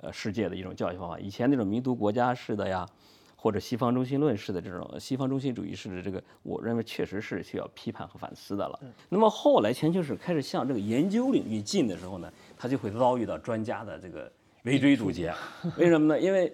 [0.03, 2.89] 呃，世界的一种教育方法，以前那种民族国家式的呀，
[3.37, 8.81] 或者西方中心论式的这种西方中心主义式的这个，我认为确实是需要批判和反思的了。
[9.11, 15.31] 那么后来全球史开始向这个研究领域进的时候呢，他就会遭遇到专家的这个围追堵截。
[15.77, 16.19] 为什么呢？
[16.19, 16.51] 因为，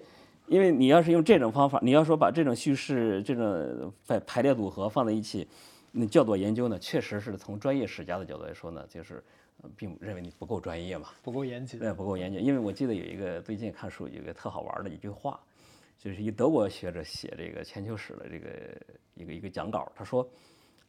[0.49, 5.47] 因为你要是用这种方法，你要说把这种叙事、这种排排列组合放在一起，
[5.99, 9.23] 那叫做研究呢，确实是从专业史家的角度来说呢，就是。
[9.75, 12.45] 并认为你不够专业嘛，不够严谨，对，不够严谨。
[12.45, 15.41] 因为我记得有一个最近看书有一个特好玩的一句话，
[15.99, 18.49] 就是一德国学者写这个全球史的这个
[19.15, 20.29] 一个一个讲稿，他说，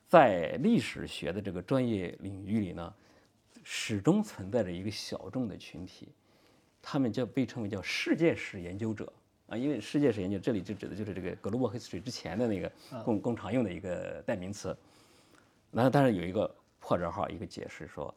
[0.06, 2.94] 在历史学的这个专业领域里呢，
[3.64, 6.10] 始终存在着一个小众的群体，
[6.82, 9.12] 他们叫被称为叫世界史研究者
[9.48, 12.72] 啊，因为世界史研究这里就指的就是这个 global history 之前的那个
[13.06, 14.78] 更更常用的一个代名词。
[15.72, 18.14] 那但是有一个破折号，一个解释说。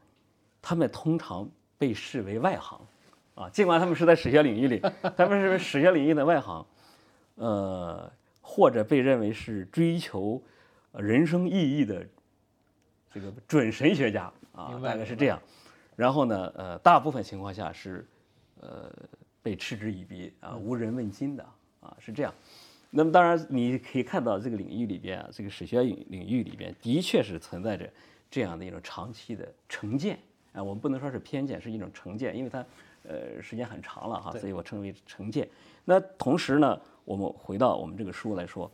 [0.63, 2.79] 他们通常被视为外行，
[3.35, 4.79] 啊，尽管他们是在史学领域里，
[5.17, 6.67] 他们是史学领域的外行，
[7.37, 10.39] 呃，或者被认为是追求
[10.93, 12.07] 人生意义的
[13.11, 15.41] 这个准神学家啊，大概是这样。
[15.97, 18.07] 然后呢，呃，大部分情况下是
[18.61, 18.93] 呃
[19.43, 21.43] 被嗤之以鼻啊，无人问津的
[21.81, 22.35] 啊，是这样。
[22.91, 27.89] 那么当然你可以看到这个领域里边啊，这个史学领领域里边的确是存在着
[28.31, 30.19] 这样的一种长期的成见。
[30.53, 32.67] 啊，我们不能说是偏见，是一种成见，因为它，
[33.05, 35.49] 呃，时间很长了哈，所以我称为成见。
[35.85, 38.69] 那同时呢，我们回到我们这个书来说，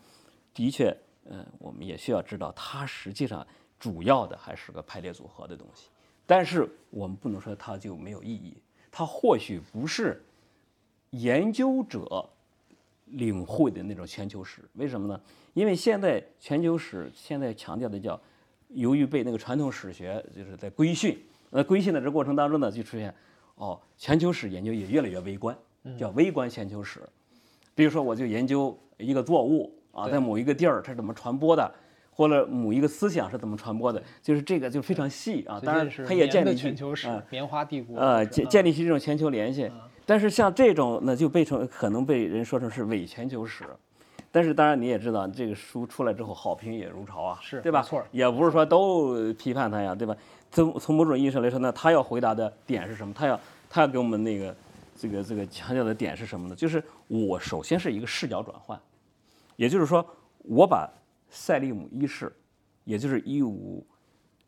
[0.55, 3.47] 的确，嗯，我们也需要知道，它实际上
[3.79, 5.91] 主要的还是个排列组合的东西。
[6.25, 8.57] 但是我们不能说它就没有意义，
[8.91, 10.25] 它或许不是
[11.11, 12.27] 研究者
[13.07, 14.63] 领会的那种全球史。
[14.75, 15.21] 为什么呢？
[15.55, 18.21] 因为现在全球史现在强调的叫，
[18.69, 21.19] 由于被那个传统史学就是在规训。
[21.51, 23.15] 那规训的这过程当中呢，就出现，
[23.55, 25.57] 哦，全球史研究也越来越微观，
[25.97, 27.01] 叫微观全球史。
[27.75, 31.73] 比如说，我就研究一个作物啊，在某一个地儿它是怎么传播的，
[32.11, 35.61] 或者某一个思想是怎么传播的，就是这个就非常细啊。
[35.65, 39.71] 当然，它也建立全球史，棉花帝国，呃，建建立起这种全球联系。
[40.07, 43.65] 但是像这种，那就被成可能被人说成是伪全球史。
[44.31, 47.83] 但是当然你也知道，这个书出来之后好评也如潮啊，是对吧？
[47.83, 50.15] 错，也不是说都批判他呀，对吧？
[50.51, 53.13] 从从某种意义上来说，那他要回答的点是什么？
[53.15, 54.55] 他要他要给我们那个
[54.95, 56.55] 这个这个强调的点是什么呢？
[56.55, 58.79] 就是我首先是一个视角转换，
[59.57, 60.07] 也就是说，
[60.39, 60.89] 我把
[61.31, 62.31] 塞利姆一世，
[62.85, 63.87] 也就是一五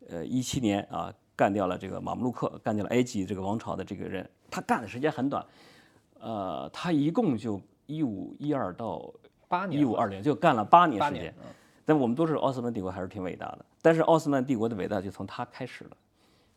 [0.07, 5.45] 呃一七年啊干掉了这个马穆鲁克，干掉了埃及这个王朝的这个人，他干的时间很短，
[6.19, 9.11] 呃，他一共就一五一二到
[9.47, 11.33] 八年，一五二零就干了八年时间。
[11.85, 15.97] 但我们都是奥斯曼帝国还是挺伟大的，但是奥斯曼帝国的伟大就从他开始了，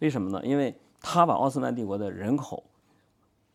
[0.01, 0.45] 为什么呢？
[0.45, 2.63] 因为他把奥斯曼帝国的人口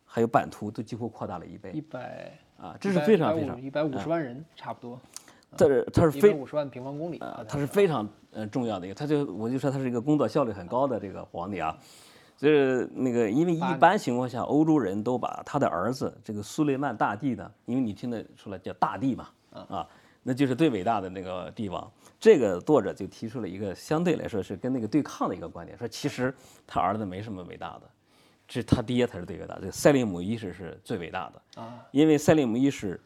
[0.04, 5.00] 还有版图都几乎扩大了一倍，一百啊，这是非常非常一百五十万人差不多，
[5.56, 11.78] 这是他是非五十万平方公里啊，他是非常呃重要的一个，他就我就说他是一个工作效率很高的这个皇帝啊，
[12.38, 19.88] 就是那个因为一般情况下欧洲人都把他的儿子这个苏雷曼大帝呢，因为你听得出来叫大帝嘛啊。
[20.24, 21.90] 那就是最伟大的那个帝王。
[22.20, 26.34] 这个作者就提出了一个相对来说是跟那个对抗的一个观点，说其实
[26.66, 27.84] 他儿子没什么伟大的，
[28.46, 29.62] 这他爹才是最伟大的。
[29.62, 33.00] 这个塞利姆一世是最伟大的啊，因为塞利姆一世，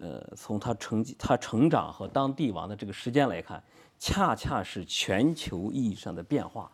[0.00, 3.62] 呃，从他成他成长和当帝王的这个时间来看，
[3.98, 6.68] 恰恰是全球意义上的变化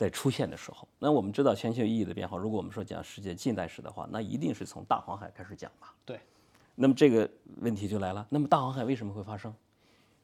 [0.00, 0.88] 在出现的时候。
[0.98, 5.88] 那我们知道全球意义的变化，如果我们说讲世界近代史的话，那一定是从大航海开始讲嘛。
[6.06, 6.18] 对。
[6.74, 7.28] 那么这个
[7.60, 9.54] 问题就来了，那么大航海为什么会发生，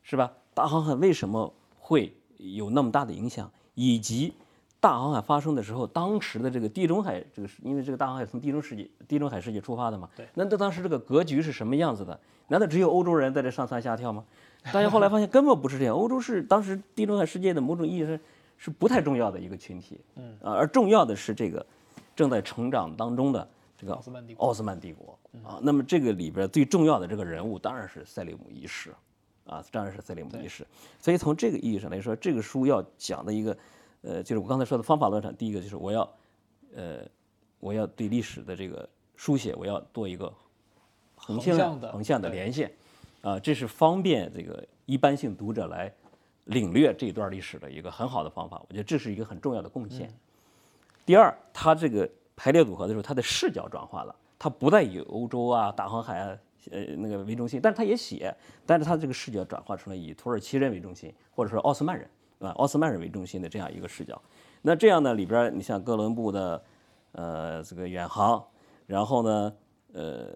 [0.02, 0.32] 是吧？
[0.54, 4.32] 大航海为什么会有那么大的影响，以及
[4.80, 10.26] 大航海发生的时候，当时的这个地中海这个，因为这个大航海从地中世界、地中海世界出发的嘛，对。
[10.32, 12.18] 那那当时这个格局是什么样子的？
[12.48, 14.24] 难道只有欧洲人在这上蹿下跳吗？
[14.72, 18.18] 大家后来发现根本不是这样，欧洲是当时地中海世界的某种意义上
[18.56, 21.64] 是不太重要的一个群体，嗯啊，而重要的是这个
[22.14, 25.60] 正在成长当中的这个奥斯曼帝国奥斯曼帝国啊。
[25.62, 28.94] 那么这个里边最重要的这个人物当然是塞利姆一世，
[29.44, 30.66] 啊，当然是塞利姆一世。
[31.00, 33.56] 所以从这个意义上来说，这个书要讲的一个，
[34.02, 36.10] 呃，就是我刚才说的方法论上，第一个就是我要，
[36.74, 37.00] 呃，
[37.60, 40.32] 我要对历史的这个书写，我要做一个
[41.14, 42.72] 横向的横向的连线，
[43.20, 45.92] 啊，这是方便这个一般性读者来
[46.46, 48.60] 领略这一段历史的一个很好的方法。
[48.68, 50.12] 我觉得这是一个很重要的贡献。
[51.04, 56.36] 第二，它这个排列组合的时候，它的视角转化了，它不再以欧洲啊、大航海啊、
[56.72, 64.20] 呃那个为中心，但是它也写，但是它这个视角转化成了以土耳其人为中心，或者说奥斯曼人啊、奥斯曼人为中心的这样一个视角。
[64.62, 66.62] 那这样呢，里边你像哥伦布的
[67.12, 68.44] 呃这个远航，
[68.86, 69.52] 然后呢，
[69.92, 70.28] 呃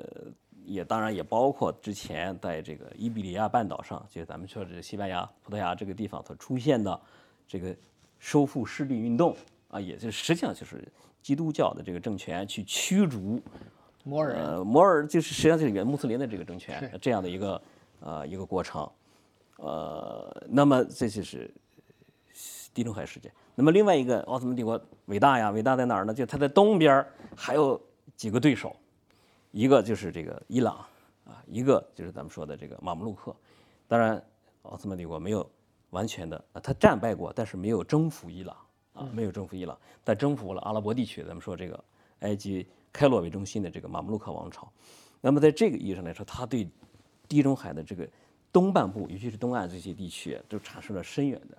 [0.73, 7.01] 也当然也包括之前在这个伊比利亚半岛上，就是咱们说这个西班牙、葡萄牙这个地方所出现的
[7.47, 7.75] 这个
[8.19, 9.37] 收复失地运动
[9.69, 10.87] 啊，也就实际上就是
[11.21, 13.43] 基督教的这个政权去驱逐
[14.05, 17.63] 摩尔呃摩尔，就是实际上就是原穆斯林的这个政权这样的一个
[18.01, 18.89] 呃一个过程，
[19.57, 21.53] 呃，那么这就是
[22.73, 23.31] 地中海世界。
[23.55, 26.15] 那么另外一个奥斯曼帝国伟大呀，伟大在哪儿呢？
[26.15, 27.79] 就它在东边儿还有
[28.17, 28.75] 几个对手，
[29.53, 30.77] 一个就是这个伊朗
[31.25, 33.35] 啊，一个就是咱们说的这个马穆鲁克。
[33.89, 34.23] 当然，
[34.63, 35.49] 奥斯曼帝国没有
[35.91, 38.57] 完全的，啊，他战败过，但是没有征服伊朗
[38.93, 41.23] 啊，没有征服伊朗，但征服了阿拉伯地区。
[41.23, 41.85] 咱们说这个
[42.21, 44.71] 埃及开罗为中心的这个马穆鲁克王朝。
[45.21, 46.69] 那么在这个意义上来说，他对
[47.29, 48.09] 地中海的这个
[48.53, 51.59] 东半部，尤其是东岸这些地区，都产生了深远的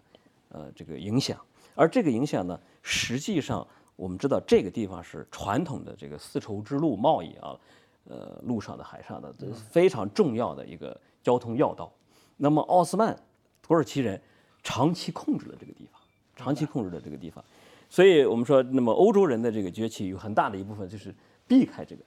[0.50, 1.40] 呃这个影响。
[1.76, 7.58] 而这个影响呢，实际上我们知道这个地方是传统的这个丝绸之路贸易啊，
[8.08, 11.92] 呃，陆上的、海上的，这是非常重要的一个交通要道。
[12.36, 13.16] 那么奥斯曼
[13.62, 14.20] 土耳其人
[14.64, 16.02] 长期控制了这个地方，
[16.36, 17.44] 长期控制了这个地方，
[17.90, 21.14] 所以我们说，那么欧洲人的这个崛起有很大的一部分就是
[21.48, 22.04] 避开这个，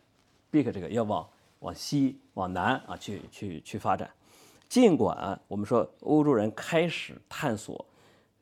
[0.50, 1.26] 避开这个，要往
[1.61, 4.11] 往西、往南啊去去去发展。
[4.68, 7.87] 尽管我们说欧洲人开始探索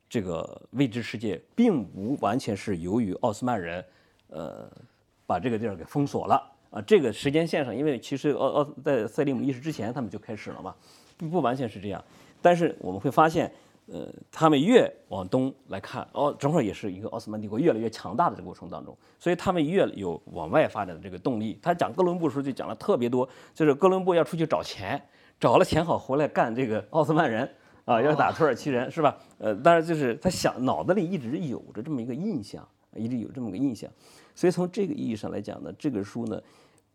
[0.09, 3.85] 这个未知世界，并不完全是由于奥斯曼人，
[4.29, 4.67] 呃，
[5.27, 6.81] 把这个地儿给封锁了啊。
[6.81, 10.75] 这个时间线上，因为其实奥奥在塞利姆一世之前，他们就开始了嘛，
[11.15, 12.03] 不不完全是这样。
[12.41, 13.49] 但是我们会发现，
[13.85, 21.57] 呃，他们越往东来看，哦，正好也是一个奥斯曼帝国越来越强大的这个过程当中，所以他们越有往外发展的这个动力。
[21.61, 25.01] 他讲哥伦布的时候就讲了特别多，就是哥伦布要出去找钱，
[25.39, 27.49] 找了钱好回来干这个奥斯曼人
[27.85, 29.17] 啊，要打土耳其人是吧？
[29.37, 33.89] 呃，当然就是他想脑子里一直有着这么一个印象，一直有这么个印象，
[34.33, 36.41] 所以从这个意义上来讲呢，这个书呢，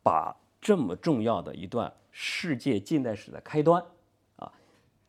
[0.09, 3.85] 把这么重要的一段世界近代史的开端
[4.37, 4.51] 啊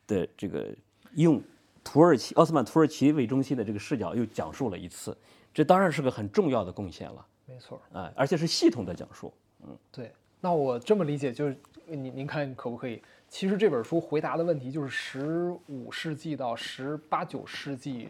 [0.06, 0.76] 的这个
[1.16, 1.42] 用
[1.86, 5.18] 土耳其奥斯曼土耳其为中心的这个视角又讲述了一次，
[5.54, 7.82] 这当然是个很重要的贡献了没错。
[7.94, 9.34] 啊，而且是系统的讲述。
[9.64, 13.02] 嗯对，那我这么理解，就是您您看可不可以？
[13.30, 18.10] 其实这本书回答的问题就是十五世纪到十八九世纪，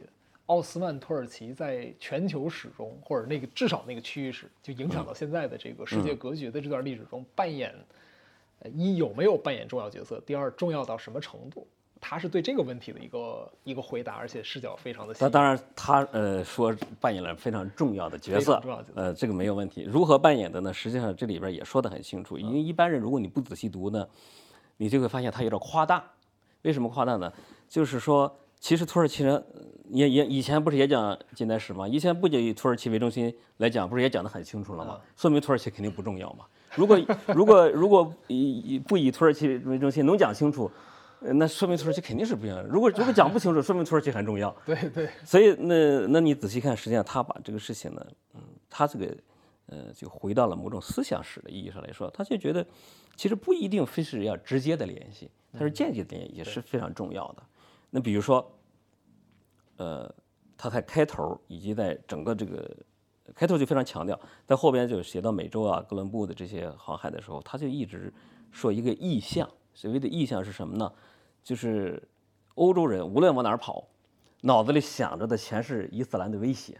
[0.49, 7.71] 奥斯曼土耳其在全球史中，或者那个至少那个区域史，就影响到现在的这个世界格局的这段历史中扮演，
[8.59, 10.19] 呃，一有没有扮演重要角色？
[10.25, 11.67] 第二，重要到什么程度？
[12.01, 15.29] 他是对这个问题的一个一个回答，而且视角非常的细那。
[15.29, 19.83] 当然，他呃说扮演了非常重要的角色常重要的角，色呃，这个没有问题。
[19.83, 20.73] 如何扮演的呢？
[20.73, 22.39] 实际上这里边也说得很清楚。
[22.39, 24.07] 因为一般人如果你不仔细读呢，
[24.77, 26.03] 你就会发现他有点夸大。
[26.63, 27.31] 为什么夸大呢？
[27.67, 31.87] 就是说，其实土耳其人呃也也以前不是也讲近代史吗？
[31.87, 34.99] 以前不就以土耳其为中心来讲，不是也讲得很清楚了吗？
[35.15, 36.45] 说明土耳其肯定不重要嘛。
[36.75, 40.69] 如果如果如果以以不以土耳其为中心，能讲清楚，
[41.21, 42.63] 呃那说明土耳其肯定是不一样的。
[42.67, 44.55] 如果如果讲不清楚，说明土耳其很重要。
[44.65, 48.05] 对对，所以那那你仔细看，实际上他把这个事情呢，
[48.35, 49.17] 嗯，他这个
[49.67, 52.63] 呃就回到了某种思想史的意义上来说，他就觉得
[53.15, 57.41] 其实不一定非是要直接的联系，它是间接的联系也是非常重要的。
[57.89, 58.47] 那比如说，
[59.79, 60.13] 呃，
[60.57, 62.69] 他在开头以及在整个这个
[63.33, 68.13] 开头就非常强调，在后边就写到美洲啊、哥伦布的这些航海的时候，他就一直
[68.51, 70.91] 说一个意向，所谓的意向是什么呢？
[71.41, 72.01] 就是
[72.55, 73.87] 欧洲人无论往哪儿跑，
[74.41, 76.77] 脑子里想着的全是伊斯兰的威胁，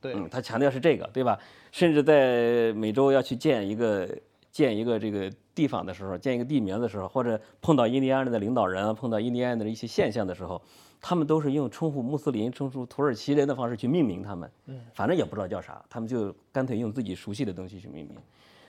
[0.00, 1.38] 对嗯，他强调是这个，对吧？
[1.70, 4.08] 甚至在美洲要去建一个
[4.54, 10.62] 建一个这个地方的时候，建一个地名的时候，或者碰到印第安人的领导人啊，碰到印第安人的一些现象的时候，
[11.00, 14.48] 他们都是用称呼穆斯林、称呼土耳其人的方式去命名他们。
[14.66, 18.16] 嗯，反正也不知道叫啥，他们就干脆用自己熟悉的东西去命名。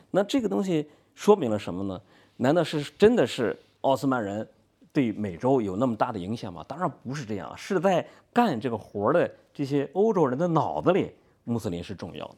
[0.09, 2.01] 那这个东西说明了什么呢？
[2.37, 4.47] 难道是真的是奥斯曼人
[4.91, 6.65] 对美洲有那么大的影响吗？
[6.67, 11.11] 当然不是这样，是在干这个活儿的这些欧洲人的脑子里，
[11.43, 12.37] 穆斯林是重要的。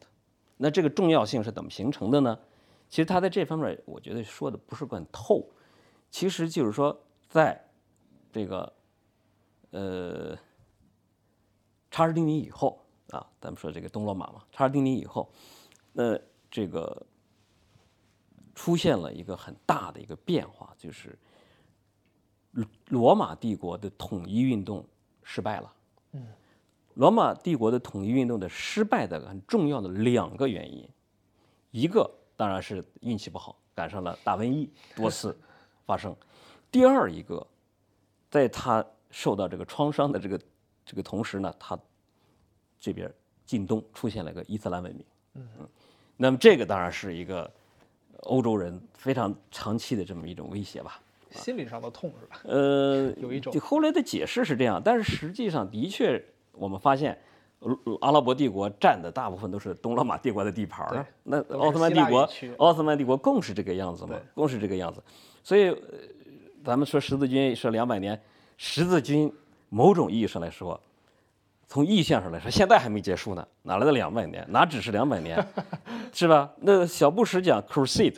[0.58, 2.38] 那这个重要性是怎么形成的呢？
[2.90, 5.48] 其实他在这方面，我觉得说的不是很透。
[6.10, 7.70] 其实就是说，在
[8.32, 8.74] 这个
[9.72, 10.38] 呃
[11.92, 15.30] 查尔丁尼以后啊，咱们说这个东罗马嘛，查尔丁尼以后，
[15.92, 16.18] 那
[16.50, 17.06] 这个
[18.56, 21.18] 出现了一个很大的一个变化，就是
[22.52, 24.86] 罗罗马帝国的统一运动
[25.24, 25.74] 失败了。
[26.14, 26.26] 嗯，
[26.94, 30.88] 罗马帝国的统一运动的失败的很重要的两个原因，
[31.72, 35.38] 一个当然是运气不好，赶上了大瘟疫多次
[35.86, 36.14] 发生；
[36.72, 37.46] 第二一个，
[38.30, 40.40] 在他受到这个创伤的这个
[40.86, 41.78] 这个同时呢，他
[42.80, 43.12] 这边
[43.46, 45.06] 近东出现了一个伊斯兰文明。
[45.34, 45.68] 嗯嗯，
[46.16, 47.52] 那么这个当然是一个
[48.22, 51.02] 欧洲人非常长期的这么一种威胁吧。
[51.32, 52.40] 心理上的痛是吧？
[52.44, 56.24] 呃， 有一种后来的解释是这样，但是实际上的确，
[56.54, 57.20] 我们发现，呃
[58.02, 61.06] 阿拉伯帝国占的大部分都是东罗马帝国的地盘儿啊。
[61.24, 65.02] 那奥斯曼帝国奥斯曼帝国更是这个样子嘛，更是这个样子。
[65.44, 65.78] 所以，呃
[66.64, 68.20] 咱们说十字军说两百年，
[68.58, 69.32] 十字军
[69.70, 70.80] 某种意义上来说，
[71.66, 74.46] 从意象上来说，现在还没结束呢，哪来的两百年？
[74.50, 75.46] 哪只是两百年，
[76.12, 76.52] 是吧？
[76.60, 78.18] 那小布什讲 crusade。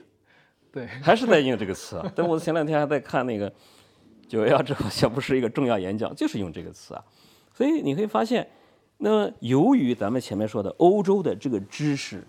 [0.72, 2.12] 对，还是在用这个词啊。
[2.16, 3.52] 但我前两天还在看那个
[4.28, 7.04] 九幺幺之后，小布什一个重要演讲，就是用这个词啊。
[7.54, 8.48] 所以你会发现，
[9.02, 12.22] 那由于咱们前面说的欧洲的这个知识，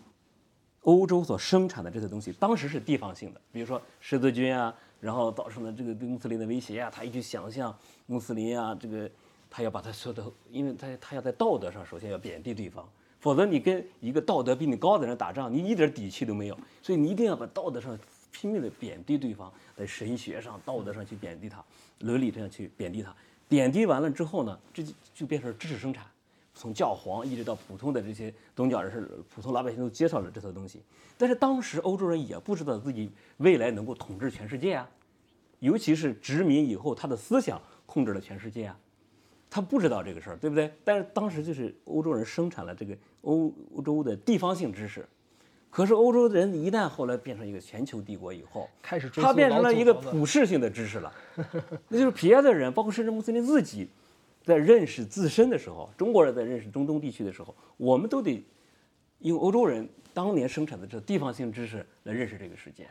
[0.83, 9.11] 欧洲所生产的这些东西，当时是地方性的，比如说十字军啊，然后造成了这个对穆斯林的威胁啊，他一直想象穆斯林啊，这个
[9.51, 12.89] 他要把他说的，因为他他要在道德上首先要贬低对方。
[13.19, 16.57] 否则你跟一个道德比你高的人打仗，你一点底气都没有。
[16.81, 17.99] 所以你一定要把道德上
[18.31, 21.63] 拼命的贬低对方，在神学上、道德上去贬低他，
[21.99, 23.15] 伦理上去贬低他。
[23.47, 26.07] 贬低完了之后呢，这就就变成知识生产，
[26.61, 30.83] 从教皇一直到普通的这些宗教人士、普通老百姓都接受了这套东西。
[31.17, 34.87] 但是当时欧洲人也不知道自己未来能够统治全世界啊，
[35.61, 38.79] 尤其是殖民以后，他的思想控制了全世界啊。
[39.49, 40.71] 他不知道这个事儿，对不对？
[40.85, 45.09] 但是当时就是欧洲人生产了这个欧欧洲的地方性知识，
[45.71, 51.11] 可是欧洲人一旦后来变成一个全球帝国以后，开始追它溯老变成了一个普世性的知识了，
[51.89, 53.89] 那就是别的人，包括甚至穆斯林自己，
[54.43, 58.45] 在认识自身的时候，中国人在认识中东地区的时候，我们都得
[59.19, 62.89] 用欧洲人当年生产的这地方性知识来认识这个世界。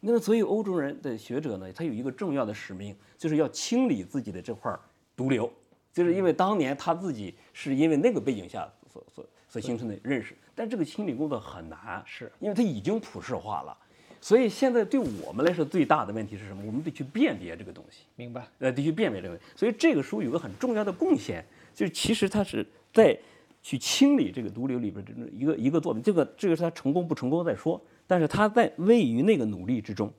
[0.00, 4.74] 那么，所以欧洲人的学者呢，他有一个重要的使命，就是要清理自己的这块
[5.14, 5.50] 毒瘤，
[5.92, 13.76] 就是因为当年他自己是因为那个背景下所所所形成的认识，但这个清理工作很难，是因为它已经普世化了。
[14.22, 16.62] 所以现在对我们来说最大的问题是什么？
[16.66, 18.04] 我们得去辨别这个东西。
[18.16, 18.46] 明白？
[18.58, 19.40] 呃，得去辨别这个。
[19.56, 21.42] 所以这个书有个很重要的贡献，
[21.74, 23.18] 就是其实它是在
[23.62, 26.02] 去清理这个毒瘤里边这种一个一个作品。
[26.02, 30.12] 这个这个是他成功不成功再说，但是他在位于那个努力之中，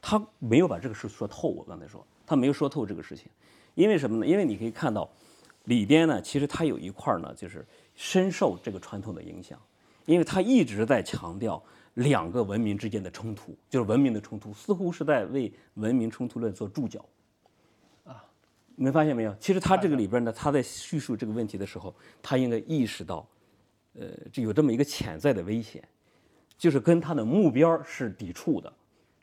[0.00, 1.48] 他没有把这个事说透。
[1.48, 3.26] 我刚才说他没有说透这个事情，
[3.74, 4.26] 因为什么呢？
[4.26, 5.10] 因为你可以看到
[5.64, 9.58] 里边呢，其实它有一块呢，就是深受这个传统的影响，
[10.06, 11.60] 因为他一直在强调。
[11.94, 17.04] 两个文明之间的冲突，就是文明的冲突，似乎是在为文明冲突论做注脚。
[18.76, 19.36] 你们发现没有？
[19.38, 23.28] 其实他这个里边呢，他在叙述这个问题的时候，他应该意识到，
[23.92, 25.86] 呃，这有这么一个潜在的危险，
[26.56, 28.72] 就是跟他的目标是抵触的。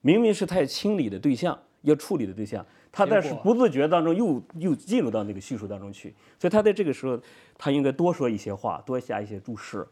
[0.02, 6.14] 明明是他要清理的对象，要处理的对象，他但是不自觉当中又又进入到那个叙述当中去。
[6.38, 7.20] 所以他在这个时候，
[7.58, 9.88] 他应该多说一些话，多加一些注释，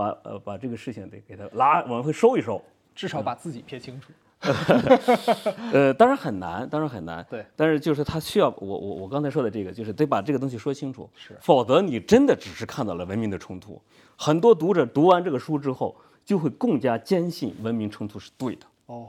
[0.00, 2.62] 把呃把这个事情得给他拉往回收一收。
[2.92, 4.12] 至少把自己撇清楚。
[5.72, 7.24] 呃，当然很难，当然很难。
[7.30, 13.80] 对，但是就是他需要我我我刚才说的这个，就是得把这个东西说清楚，是否则你真的只是看到了文明的冲突。
[14.16, 15.94] 很多读者读完这个书之后，
[16.24, 19.08] 就会更加坚信文明冲突是对的，哦，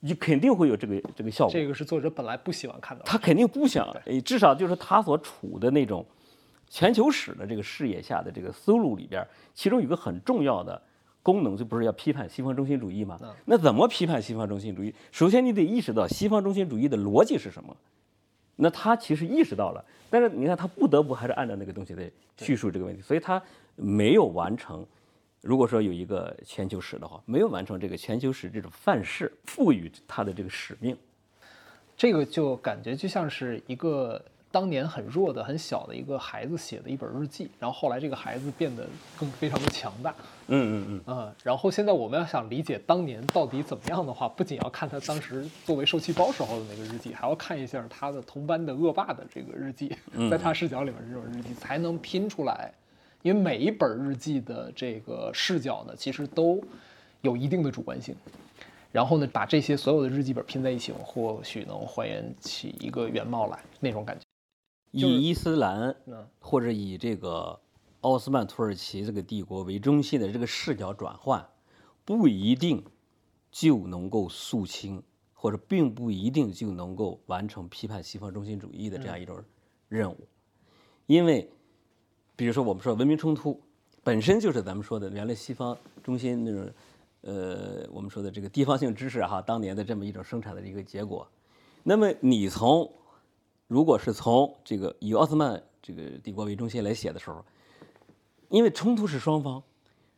[0.00, 1.52] 你肯定会有这个这个效果。
[1.52, 3.10] 这个是作者本来不喜欢看到的。
[3.10, 6.04] 他肯定不想，诶至少就是他所处的那种
[6.74, 10.82] 全球史的这个视野下的这个思路里边，其中有一个很重要的
[11.22, 13.16] 功能，就不是要批判西方中心主义吗？
[13.44, 14.92] 那怎么批判西方中心主义？
[15.12, 17.76] 首先你得意识到西方中心主义的逻辑是什么。
[18.56, 23.40] 那他其实意识到了，但是你看他不得不还是按照那个东西在叙述这个问题，所以他
[23.76, 24.84] 没有完成。
[25.42, 30.96] 如果说有一个全球史的话，没有完成这个全球史这种范式赋予他的这个使命，
[31.96, 34.20] 这个就感觉就像是一个
[34.54, 38.86] 当年很弱的、很小的一个孩子写的一本日记，然后后来这个孩子变得
[39.18, 40.14] 更非常的强大。
[40.46, 49.92] 嗯嗯嗯，然后现在我们要想理解当年到底怎么样的话，不仅要看他当时作为受气包时候的那个日记，还要看一下他的同班的恶霸的这个日记，
[50.30, 52.72] 在他视角里面这种日记才能拼出来。
[53.22, 56.62] 因为每一本日记的这个视角呢，其实都
[57.22, 58.14] 有一定的主观性。
[58.92, 64.24] 然后呢，把这些所有的日记本拼在一起，或许能还原起一个原貌来，那种感觉。
[65.02, 65.94] 以伊斯兰
[66.38, 67.60] 或者以这个
[68.00, 71.46] 奥斯曼土耳其这个帝国为中心的这个视角转换，
[72.04, 72.84] 不一定
[73.50, 79.42] 就能够肃清，或者并不一定就能够完成批判西方中心主义的这样一种
[79.88, 80.28] 任务，
[81.06, 81.50] 因为。
[82.36, 83.62] 比如说，我们说文明冲突
[84.02, 86.68] 本身就是咱们说的原来西方中心那种，
[87.20, 91.28] 呃，我们说的这个地方性知识哈，当年的这么一种生产的一个结果。
[91.84, 92.90] 那么你从，
[93.66, 97.44] 如果是从这个以奥斯曼这个帝国为中心来写的时候，
[98.48, 99.62] 因为冲突是双方，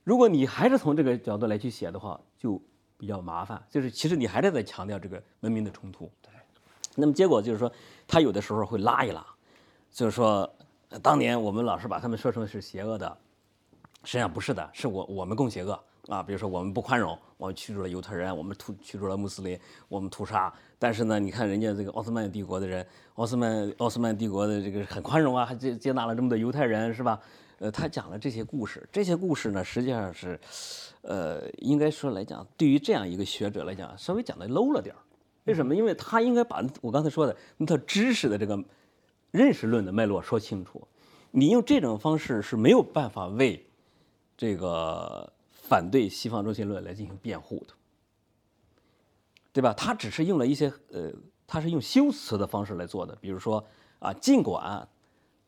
[0.05, 2.61] 如果你还是从这个角度来去写的话，就
[2.97, 3.63] 比较麻烦。
[3.71, 6.11] 就是其实你还是在强调这个文明的冲突。
[6.23, 6.31] 对。
[6.95, 7.71] 那么结果就是说，
[8.07, 9.27] 他有的时候会拉一拉，
[9.91, 10.51] 就是说。
[11.03, 13.19] 当年我们老是把他们说成是邪恶的，
[14.05, 15.79] 实际上不是的，是我我们更邪恶
[16.09, 16.23] 啊！
[16.23, 20.53] 比如说我们不宽容，我们驱逐了犹太人，我们屠驱逐了穆斯林，我们屠杀。
[20.79, 27.21] 但是呢，你看人家这个奥斯曼帝国的人，奥斯曼奥斯曼帝国的这个很宽容啊，还接接纳了这么多犹太人，是吧？
[27.59, 30.39] 呃，他讲了这些故事，这些故事呢，实际上是，
[31.03, 34.95] 呃，应该说来讲，对于这样一个学者来讲，稍微讲的 low 了点。
[35.45, 35.75] 为什么？
[35.75, 38.63] 因为他应该把我刚才说的那套知识的这个。
[39.33, 40.89] 认识论的脉络说清楚，
[41.31, 43.67] 你用这种方式是没有办法为
[44.35, 45.31] 这个
[45.69, 47.75] 反对西方中心论来进行辩护的，
[49.53, 49.73] 对吧？
[49.73, 51.13] 他只是用了一些呃，
[51.47, 53.17] 他是用修辞的方式来做的。
[53.17, 53.65] 比如说
[53.99, 54.89] 啊，尽管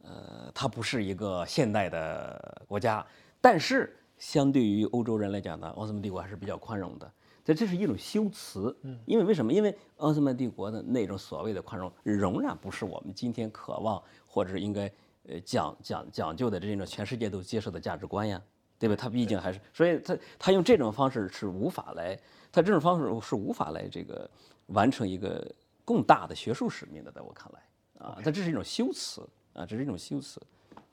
[0.02, 3.06] 呃，它不是一个现代的国家，
[3.40, 7.12] 但是相对于欧洲人来讲呢，奥斯曼帝国还是比较宽容的。
[7.44, 9.52] 这这是一种修辞，因为为什么？
[9.52, 14.90] 因为奥斯曼帝国的那种所谓的宽容，仍然不是我们今天渴望或者是应该
[15.28, 18.42] 呃讲讲讲究的这种全世界都接受的价值观呀，
[18.78, 18.94] 对吧？
[18.96, 22.18] 他毕竟还是，所以他他用这种方式是无法来，
[22.52, 24.30] 他这种方式是无法来这个
[24.66, 25.46] 完成一个
[25.84, 30.40] 更大的学术使命的，在我看来，啊，他这是一种修辞啊，这是一种修辞，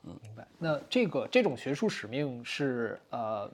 [0.02, 0.46] 嗯，明白。
[0.58, 3.50] 那这个这种学术使命是呃。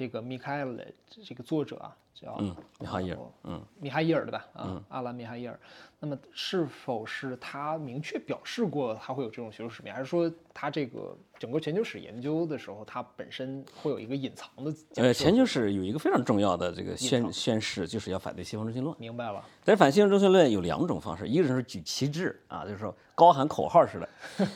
[0.00, 0.74] 这个米开尔
[1.10, 2.34] 这个作者啊，叫
[2.78, 4.46] 米哈伊尔，嗯，米哈伊尔对吧？
[4.54, 5.60] 啊，阿兰米哈伊尔。
[5.98, 14.74] 那么是否是他明确表示过他会有这种学术使命，还是说他这个整个全球史研究的时候，他本身会有一个隐藏的？
[14.94, 18.96] 呃，全球史有一个非常重要的这个宣宣誓，就是要反对西方中心论。
[18.98, 19.44] 明白了。
[19.62, 24.08] 但是反西方中心论有两种方式，一个是举旗帜啊，就是说高喊口号似的，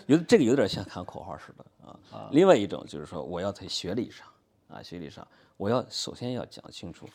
[0.06, 1.66] 有这个有点像喊口号似的
[2.16, 2.30] 啊。
[2.32, 4.26] 另外一种就是说我要在学理上。
[4.74, 7.08] 啊，学历上，我要首先要讲清楚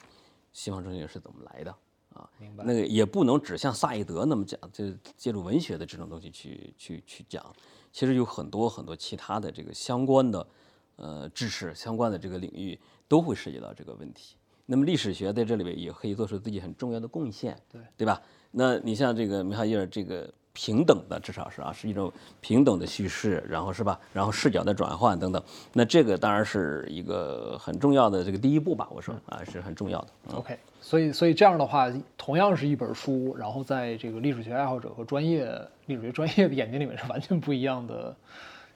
[0.54, 1.76] 西方哲学是怎么来的
[2.14, 2.64] 啊，明白？
[2.64, 7.46] 那个也不能只像萨义德那么讲，就借助文学的这种东西去去去讲。
[7.92, 10.48] 其实有很多很多其他的这个相关的
[10.96, 14.38] 呃知识，相关的这个领域都会涉及到这个问题。
[14.66, 18.22] 那么历史学在这里边也可以做出自己很重要的贡献，对对吧？
[18.52, 20.34] 那你像这个米哈伊尔这个。
[20.54, 24.00] 平等的，至少是啊，是一种平等的叙事，然后是吧？
[24.12, 25.42] 然后视角的转换等等，
[25.74, 28.88] 那这个当然是一个很重要的这个第一步吧。
[28.92, 30.08] 我说啊，是很重要的。
[30.34, 35.50] OK，所以所以这样的话，同样是一本书，然后在这个历史学爱好者和专业
[35.86, 38.16] 历史学专业的眼睛里面是完全不一样的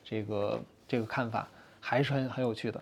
[0.04, 1.48] 这个这个看法，
[1.80, 2.82] 还是很很有趣的。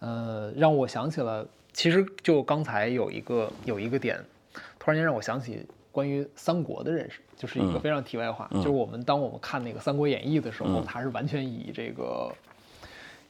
[0.00, 4.18] 呃，让我想起了，其实就刚才有一个有一个点，
[4.78, 7.20] 突然间让我想起关于三国的认识。
[7.36, 12.30] 就是一个非常题外话，就是我们当我们看那个《三国演义》的时候，它是完全以这个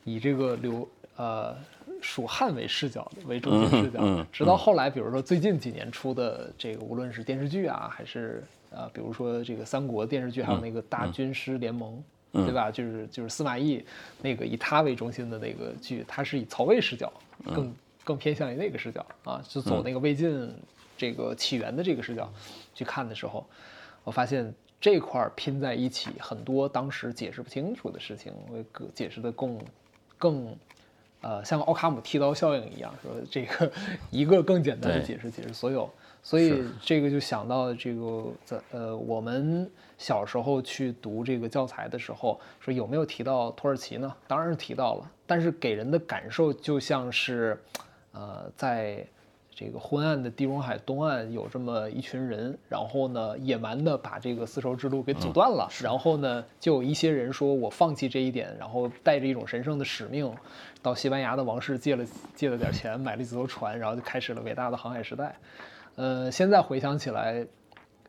[0.03, 1.55] 以这个刘呃
[2.03, 12.03] 蜀汉为视角的为中心视角，直到后来，比如说最近几年出的这个，无论是电视剧啊，还是呃，比如说这个三国电视剧，还有那个大军师联盟，
[12.33, 12.69] 对吧？
[12.69, 13.85] 就是就是司马懿
[14.21, 17.13] 那个以他为中心的那个剧，它是以曹魏视角，
[17.55, 20.53] 更更偏向于那个视角啊，就走那个魏晋
[21.01, 22.31] 这个起源的这个视角
[22.75, 23.47] 去看的时候。
[24.03, 29.61] 我发现这块拼在一起，很多当时解释不清楚的事情，会解释的更
[30.17, 30.57] 更，
[31.21, 33.71] 呃，像奥卡姆剃刀效应一样，说这个
[34.11, 35.89] 一个更简单的解释，解释所有
[36.23, 44.11] 所以这个就想到这个在呃，我们小时候去读这个教材的时候，说有没有提到土耳其呢？
[44.27, 47.63] 当然是提到了，但是给人的感受就像是，
[48.13, 49.07] 呃，在。
[49.61, 55.69] 这个昏暗的地中海东岸有这么一群人，然后呢，野蛮的把这个丝绸之路给阻断了。
[55.83, 60.33] 然后呢，就有一些人说我放弃这一点，然后带着一种神圣的使命，
[60.81, 65.37] 到西班牙的王室借了借了点钱，买了几艘船，然后就开始了伟大的航海时代。
[65.97, 67.47] 呃，现在回想起来，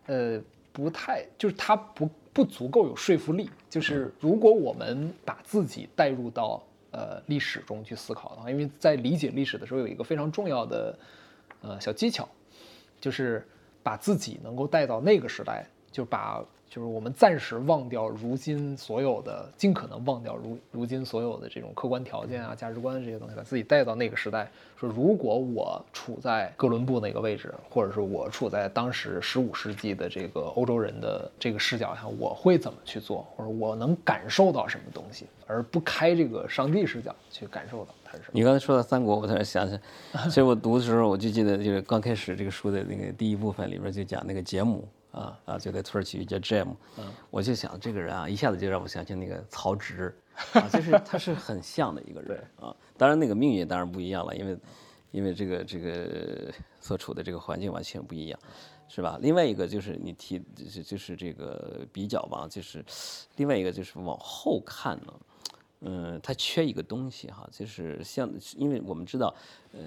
[0.06, 0.40] 呃，
[0.72, 3.50] 不太就是它不不足够有说服力。
[3.70, 10.98] 就是如果我们把自己带入到呃历史中去思考的话，因为在理解历史的时候有一个非常重要的。
[11.62, 12.28] 呃，小技巧，
[13.00, 13.48] 就是
[13.84, 16.44] 把自己能够带到那个时代，就把
[16.74, 24.50] 就是我们暂时忘掉如今所有的，尽可能忘掉如如今所有的这种客观条件啊、价值观这些东西，把自己带到那个时代。
[24.80, 38.32] 说如果我处在哥伦布那个位置，或者是我处在当时十五世纪的这个欧洲人的这个视角下，我会怎么去做，或者我能感受到什么东西，而不开这个上帝视角去感受到它是什么。
[38.32, 39.82] 你刚才说到三国，我突然想起来，
[40.24, 46.76] 其实我读的时候，我就记得，就是刚开始这个书的那个第一部分里边就讲那个杰姆啊啊，就在土耳其叫 Jam，
[47.30, 50.16] 我就想这个人啊，一下子就让我想起那个曹植，
[50.54, 52.76] 啊，就是他是很像的一个人啊。
[52.98, 54.58] 当然那个命运当然不一样了，因为
[55.12, 58.40] 因为这个这个所处的这个环境完全不一样，
[58.88, 59.20] 是吧？
[59.22, 62.84] 另外一个就是你提就是就是这个比较吧，就是
[63.36, 65.14] 另外一个就是往后看呢。
[65.84, 69.34] 嗯，它缺一个东西哈，就是像，因为我们知道，
[69.74, 69.80] 呃，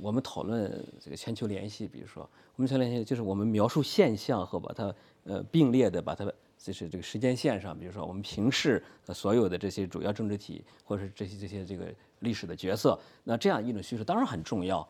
[0.00, 2.22] 我们讨论这个全球联系，比如说，
[2.56, 4.94] 我们全球联系就是我们描述现象和把它
[5.24, 6.24] 呃并列的把它
[6.56, 8.82] 就是这个时间线上，比如说我们平视
[9.12, 11.84] 所有的这些主要政治体或者是这些这些这个
[12.20, 14.88] 历史的角色，那这样一种叙述当然很重要，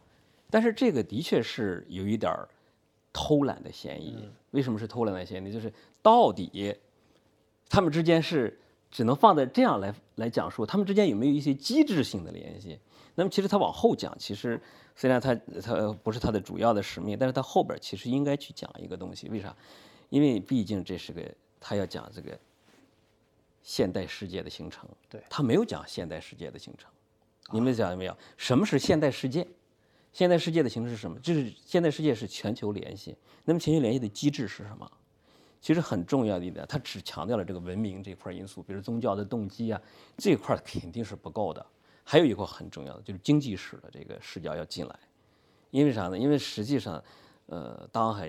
[0.48, 2.32] 但是这个的确是有一点
[3.12, 4.28] 偷懒的嫌疑。
[4.52, 5.52] 为什么是偷懒的嫌疑？
[5.52, 6.72] 就是到底
[7.68, 8.56] 他们之间是。
[8.93, 12.78] 只能放在这样来来讲述，他们之间有没有一些机制性的联系？
[13.14, 14.61] 那么其实他往后讲，其实
[14.95, 19.28] 虽然他他不是他的主要的使命，但是他后边其实应该去讲一个东西。
[19.30, 19.57] 为啥？
[20.11, 21.22] 因为毕竟这是个
[21.59, 22.38] 他要讲这个
[23.62, 24.88] 现代世界的形成。
[25.09, 26.90] 对，他没有讲现代世界的形成。
[27.51, 28.16] 你们讲没有？
[28.36, 29.47] 什么是现代世界？
[30.12, 31.18] 现代世界的形成是什么？
[31.20, 33.16] 就是现代世界是全球联系。
[33.45, 34.90] 那么全球联系的机制是什么？
[35.62, 39.80] 其实很重要的一点，它只强调了这个文明这块因素，比如宗教的动机啊，
[40.18, 41.64] 这块肯定是不够的。
[42.02, 44.98] 还有一块很重要的，就是经济史的这个视角要进来。
[45.70, 46.18] 因为啥呢？
[46.18, 47.02] 因为实际上，
[47.46, 48.28] 呃，大航海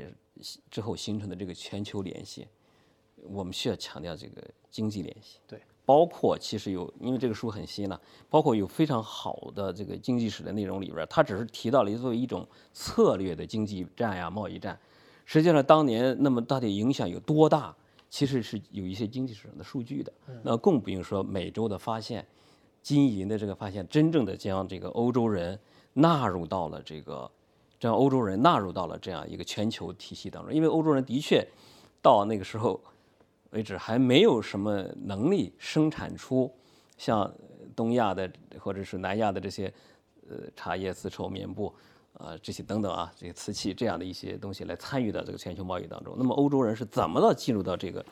[0.70, 2.48] 之后形成的这个全球联系，
[3.24, 5.40] 我们需要强调这个经济联系。
[5.48, 14.80] 对，包括其实有，因为这个书很新了，包括有非常好的这个经济史的内容里边，它只是提到了作为一种策略的经济战呀、贸易战。
[15.34, 17.76] 实际上，当年那么到底影响有多大？
[18.08, 20.14] 其实是有一些经济史上的数据的。
[20.44, 22.24] 那更不用说美洲的发现，
[22.84, 25.60] 金银的这个发现，真正的将这个欧洲人
[25.94, 27.28] 纳入到了这个，
[27.80, 30.54] 将欧洲人纳入到了这样一个全球体系当中。
[30.54, 31.44] 因为欧洲人的确
[32.00, 32.80] 到那个时候
[33.50, 36.54] 为止还没有什么能力生产出
[36.96, 37.34] 像
[37.76, 39.74] 东亚的或者是南亚的这些
[40.30, 41.74] 呃茶叶、丝绸、棉布。
[42.14, 46.14] 啊，这些等等啊，这些瓷器这样的一些东西来参与到这个全球贸易当中。
[46.18, 48.06] 那么欧洲人是怎么的进入到这个，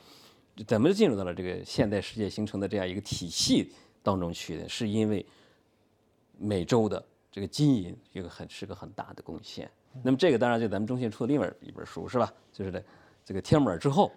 [0.66, 3.72] 怎么进入到了这个现代世界形成的这样一个体系
[4.02, 4.68] 当中去的？
[4.68, 5.24] 是因为
[6.38, 9.70] 美洲的这个金银一个很是个很大的贡献。
[10.04, 12.34] 那么这个当然就咱们中信出的另外一本书是吧？
[12.52, 12.84] 就是这
[13.24, 14.12] 这个天母尔之后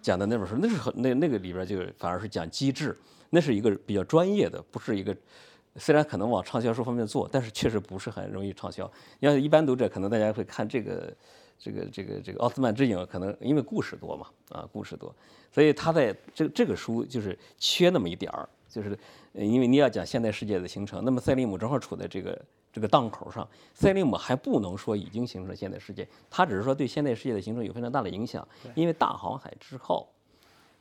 [0.00, 2.96] 讲的那本书，那是很那那个里边就反而是讲机制，
[3.28, 5.14] 那是一个比较专业的，不是一个。
[5.80, 8.84] 虽然可能往畅销书方面做，但是确实不是很容易畅销。
[9.18, 11.12] 你要是一般读者，可能大家会看这个，
[11.58, 15.12] 这个，这个，这个《奥斯曼之影》，可能因为故事多嘛，啊，故事多，
[15.50, 18.96] 所以他在这这个书就是缺那么一点儿，就是
[19.32, 22.40] 因为你要讲现代世界的形成，那么塞利姆正好处在这个
[22.72, 23.48] 这个档口上。
[23.72, 30.08] 塞利姆还不能说已经形成现代世界，他只是说对现代世界的形成有非常大的影响，因为大航海之后。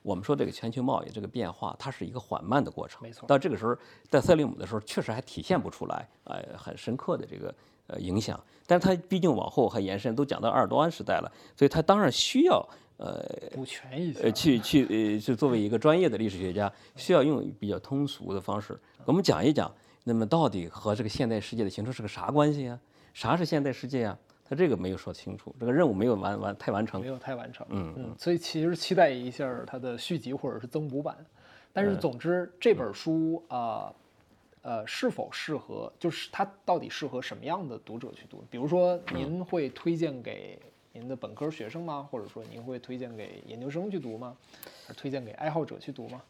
[0.02, 3.02] 我们说这个全球贸易这个变化，它是一个缓慢的过程。
[3.04, 3.28] 没错。
[3.28, 3.76] 到这个时候，
[4.10, 7.54] 在塞利姆的时候，确实还体现不出来，呃，很深刻的这个
[7.88, 8.42] 呃影响。
[8.66, 12.66] 但是它毕竟往后还延伸，都讲到鄂尔多安时代了，所以它当然需要
[12.98, 14.86] 呃补全一下，呃，去去
[15.16, 19.70] 呃，就作为一个专业的历史学家，需要用比较通俗的方式，我们讲一讲，
[20.04, 22.80] 那么到底和这个现代世界的形成是个啥关系啊？
[23.14, 24.18] 啥是现代世界啊？
[24.50, 27.68] 他这个没有说清楚，这个任务没有完完太完成，没有太完成。
[27.70, 31.16] 嗯嗯，所以其实期待一下它的续集或者是增补版。
[31.72, 33.94] 但是总之这本书啊，
[34.64, 38.44] 呃，是否适合，就是它到底适合什么样的读者去读？
[38.50, 40.60] 比如说，您会推荐给
[40.94, 42.08] 您的本科学生吗？
[42.10, 44.36] 或者说，您会推荐给研究生去读吗？
[44.88, 46.22] 还是推荐给爱好者去读吗？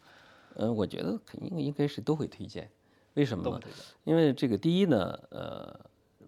[0.56, 2.70] 嗯，我觉得肯定应该是都会推荐。
[3.14, 3.60] 为什么呢？
[4.04, 5.80] 因为这个第一呢，呃，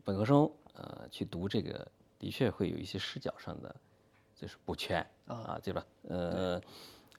[0.06, 0.50] 本科生
[0.82, 3.76] 呃去读这个，的确会有一些视角上的
[4.36, 5.86] 就是不全啊，对吧？
[6.08, 6.60] 呃，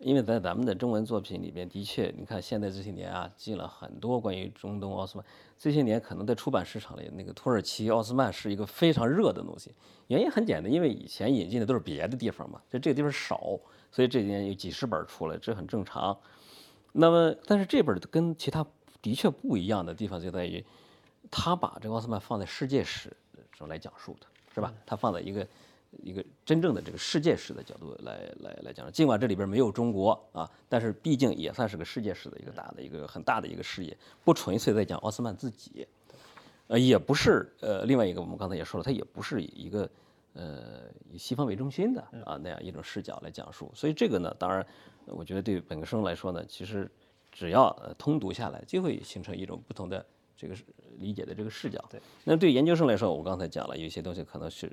[0.00, 5.24] 因为在咱们的中文作品里边，的确，你看现在这些年啊，进了很多关于中东奥斯曼。
[5.56, 9.70] 这些年可能在出版市场里，那个土耳其奥斯曼是一个非常热的东西。
[10.08, 13.38] 原因很简单，因为以前引进的都是别的地方嘛，就这个地方少，
[13.92, 16.18] 所以这几年有几十本出来，这很正常。
[16.90, 18.66] 那么，但是这本跟其他
[19.00, 20.64] 的确不一样的地方就在于，
[21.30, 23.16] 他把这个奥斯曼放在世界史
[23.52, 24.72] 中来讲述的，是吧？
[24.84, 25.46] 他放在一个
[26.02, 35.86] 一个真正的这个世界史的角度来来来讲，尽管这里边没有中国啊，但是毕竟也算是个世界史的一个大的一个很大的一个视野，不纯粹在讲奥斯曼自己，
[36.68, 39.88] 呃，也不是呃另外一个我们刚才也说了，它也不是以一个
[40.32, 44.66] 呃以西方为中心的啊那样一种视角来讲述，所以这个呢，当然
[45.06, 46.90] 我觉得对本科生来说呢，其实
[47.30, 50.04] 只要呃通读下来，就会形成一种不同的
[50.42, 50.54] 这个
[50.98, 51.82] 理解的这个视角。
[51.88, 54.70] 对，那对研究生来说，我刚才讲了，有些东西可能是。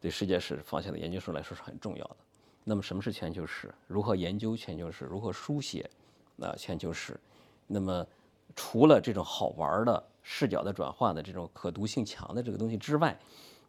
[0.00, 2.16] 对世界史方向的研究生来说是很重要的。
[2.64, 3.72] 那么，什么是全球史？
[3.86, 5.04] 如何研究全球史？
[5.04, 5.88] 如何书写
[6.40, 7.16] 啊全球史？
[7.68, 8.04] 那么，
[8.56, 13.16] 除了这种好玩的视角的转换的这种可读性强的这个东西之外，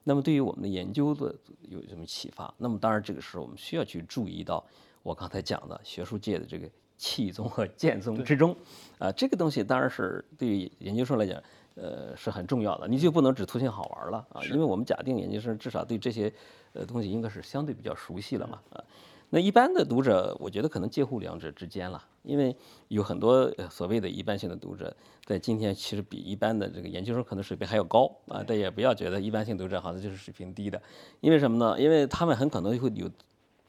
[0.04, 1.36] 那么对于我们的研究的
[1.70, 2.52] 有什么启发？
[2.58, 4.66] 那么，当然这个时候我们需要去注意到
[5.04, 8.56] 我刚才讲的学术界的这个气宗和剑宗之中
[9.00, 11.42] 啊，这个东西当然是对于研究生来讲。
[11.76, 14.44] 呃，是很重要的，你就不能只图性好玩了啊！
[14.44, 16.32] 因为我们假定研究生至少对这些
[16.74, 18.84] 呃东西应该是相对比较熟悉了嘛啊。
[19.32, 22.56] 那一般的读者，我觉得可能介乎两者之间了，因为
[22.90, 28.44] 有很多所谓的一般性的读者，在今天其实比一般的这个研究生可能水平还要高啊。
[28.46, 30.80] 但也不要觉得一般性读者好像就是水平低的，
[31.22, 31.82] 因为什么呢？
[31.82, 33.10] 因为他们很可能会有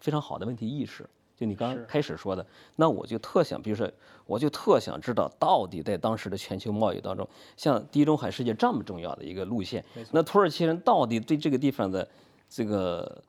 [0.00, 1.08] 非常好的问题意识。
[1.37, 3.91] 就你刚开始说的，那我就特想，比如说，
[4.24, 12.09] 我就特想知道，到底在当时的全球贸易当中，像地中海世界这么重要的一个路线，那土耳其人到底对这个地方的
[12.49, 13.20] 这个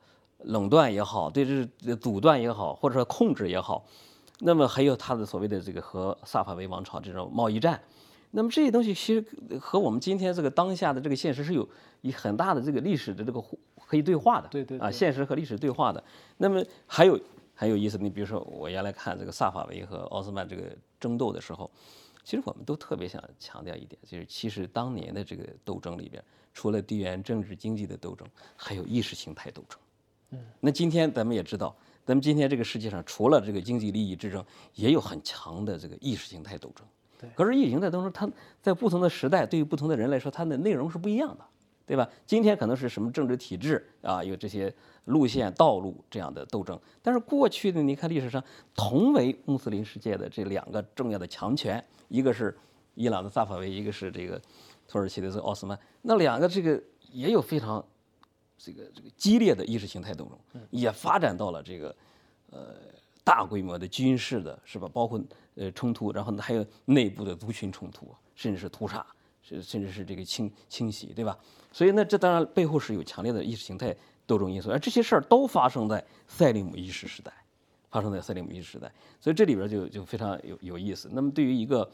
[0.43, 3.83] 垄断也好，对这阻断也好，或者说控制也好，
[4.41, 7.81] 那么还有他的所谓的这个和萨法维王朝这种贸易战，
[8.29, 11.67] 那么这些东西其实和我们今天这个当下的这个现实是有
[12.01, 13.43] 一很大的这个历史的这个
[13.87, 16.03] 可以对话的，对对啊，现实和历史对话的。
[16.37, 17.19] 那么还有。
[17.55, 20.63] 很有意思，你比如说，我原来看这个萨法维和奥斯曼这个
[20.99, 21.71] 争斗的时候，
[22.23, 26.21] 其实我们都特别想强调一点，就是其实当年的这个斗争里边，
[26.53, 28.27] 除了地缘政治经济的斗争，
[28.57, 29.79] 还有意识形态斗争。
[30.31, 34.43] 嗯，那今天咱们也知道，咱们今天这个世界上，除了这个经济利益之争，
[34.73, 36.85] 也有很强的这个意识形态斗争。
[37.17, 38.29] 对，可是意识形态斗争，它
[38.61, 41.45] 在不同的时代，对于不同的人来说，它的内容是不一样的，
[41.85, 42.09] 对吧？
[42.25, 44.73] 今天可能是什么政治体制啊，有这些。
[45.05, 47.79] 路线、道路这样的斗争，但是过去的？
[47.79, 52.57] 你看历史上同为穆斯林世界的这两个重要的强权，一个是
[52.95, 54.41] 伊朗的萨法维，一个是这个
[54.87, 56.81] 土耳其的这个奥斯曼，那两个这个
[57.11, 57.85] 也有非常
[58.57, 61.95] 这个这个激烈的意识形态斗争，也发展到了这个
[62.49, 62.75] 呃
[63.23, 64.89] 大规模的军事的是吧？
[64.91, 65.21] 包括
[65.53, 69.05] 呃冲突，然后呢还有内部的族群冲突，甚至是屠杀，
[69.43, 71.37] 甚甚至是这个清清洗，对吧？
[71.75, 73.93] 所以呢，这当然背后是有强烈的意识形态。
[74.27, 77.31] 斗争因素，而这些事儿都发生在塞利姆一世时代，
[77.91, 81.07] 发生在塞利姆一世时代，所以这里边就就非常有有意思。
[81.11, 81.87] 那么对于一个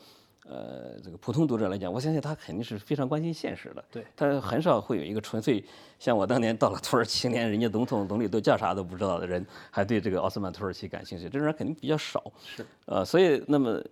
[0.48, 5.62] 呃这个普通读者来讲，我相信他肯定是非常关心现实的，对他很少会有一个纯粹
[6.00, 12.24] 像我当年到了土耳其，连人家总统总理都叫啥都不知道的人，还对这个奥斯曼土耳其感兴趣，这种人肯定比较少。
[12.46, 13.84] 是，呃，所以那么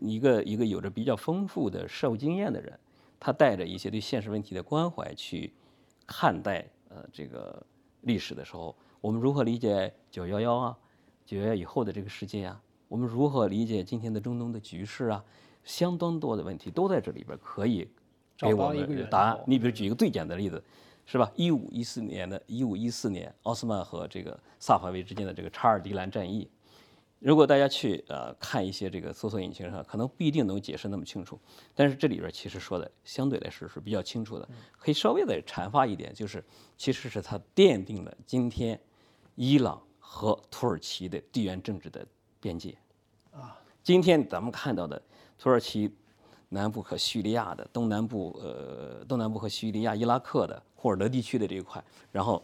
[0.00, 2.76] 一个一个有着比较丰富的社会经验的人，
[3.20, 5.52] 他带着一些对现实问题的关怀去
[6.06, 6.64] 看待。
[6.90, 7.62] 呃，这个
[8.00, 10.78] 历史的时候，我们如何理解九幺幺啊？
[11.26, 12.58] 九幺幺以后的这个世界啊？
[12.88, 15.22] 我们如何理解今天的中东的局势啊？
[15.64, 17.86] 相当多的问题都在这里边可以
[18.38, 19.38] 给我们答案。
[19.46, 20.64] 你比如举一个最简单的例子，
[21.04, 21.30] 是吧？
[21.36, 26.48] 一五一四年的一五一四年，奥斯曼和这个萨法维之间的这个查尔迪兰战役。
[27.20, 31.38] 如果大家去呃看一些这个搜索引擎上，可能不一定能解释那么清楚，
[31.74, 34.48] 但是这里边其实说的相对来说是比较清楚的，
[34.78, 36.44] 可以稍微的阐发一点，就是
[36.76, 38.80] 其实是它奠定了今天
[39.34, 42.06] 伊朗和土耳其的地缘政治的
[42.40, 42.78] 边界
[43.32, 43.60] 啊。
[43.82, 45.02] 今天咱们看到的
[45.38, 45.92] 土耳其
[46.48, 52.40] 南部和叙利亚的东南部，呃东南部和叙利亚、伊拉克的库尔德地区的这一块，然后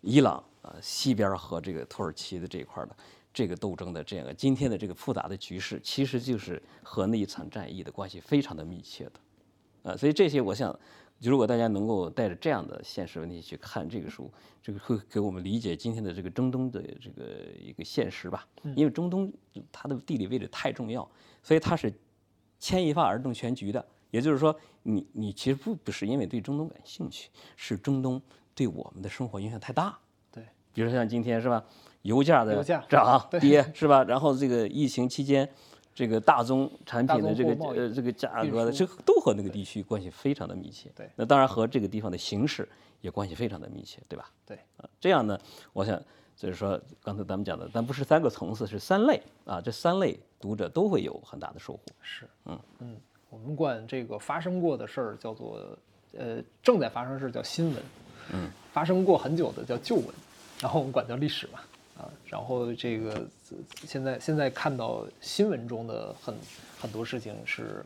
[0.00, 2.96] 伊朗呃西边和这个土耳其的这一块的。
[3.34, 10.78] 这个斗争的这样个今天的这个复杂的局势，其实就是和那一场战役的关系非常的密切的，啊，所以这些我想，
[11.20, 14.30] 如果大家能够带着这样的现实问题去看这个书，
[14.62, 17.24] 这个会给我们理解今天的这个中东的这个
[17.60, 18.46] 一个现实吧。
[18.76, 19.32] 因为中东
[19.72, 21.06] 它的地理位置太重要，
[21.42, 21.92] 所以它是
[22.60, 23.84] 牵一发而动全局的。
[24.12, 24.54] 也就是说，
[24.84, 28.22] 你你其实不不是因为对中东感兴趣，是中东
[28.54, 29.98] 对我们的生活影响太大。
[30.74, 31.62] 对，比如说像今天是吧，
[32.02, 34.04] 油价的涨跌是吧？
[34.04, 35.48] 然后这个疫情期间，
[35.94, 40.90] 这个大宗产品的这个呃这个价格的，这都和那个地区关系非常的密切。
[40.96, 42.68] 对那当然和这个地方的形势
[43.00, 44.30] 也关系非常的密切，对吧？
[44.44, 45.38] 对，啊，这样呢，
[45.72, 46.00] 我想
[46.36, 51.80] 就是说刚才咱们讲的，但不是三个层次，是三类啊，这三类读者都会有很大的收获。
[52.02, 52.96] 是，嗯嗯，
[53.30, 55.78] 我们管这个发生过的事儿叫做，
[56.18, 57.82] 呃，正在发生事儿叫新闻，
[58.32, 60.06] 嗯，发生过很久的叫旧闻，
[60.60, 61.60] 然后我们管叫历史嘛，
[61.98, 63.26] 啊，然后这个
[63.86, 66.34] 现在现在看到新闻中的很
[66.80, 67.84] 很多事情是，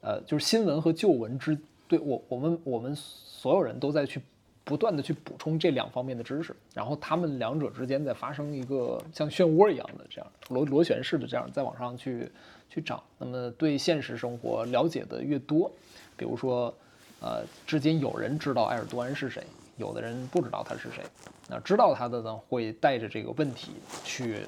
[0.00, 4.20] 呃，就是新闻和旧闻之对我我们我们所有人都在去
[4.64, 12.30] 不断的去补充这两方面的知识，然后他们两者之间在发生一个像漩涡一样的这样螺螺旋式的这样再往上去
[12.68, 13.02] 去涨。
[13.18, 15.70] 那么对现实生活了解的越多，
[16.16, 16.72] 比如说，
[17.20, 19.42] 呃，至今有人知道埃尔多安是谁，
[19.78, 21.02] 有的人不知道他是谁。
[21.48, 23.72] 那知道他的呢，会带着这个问题
[24.04, 24.40] 去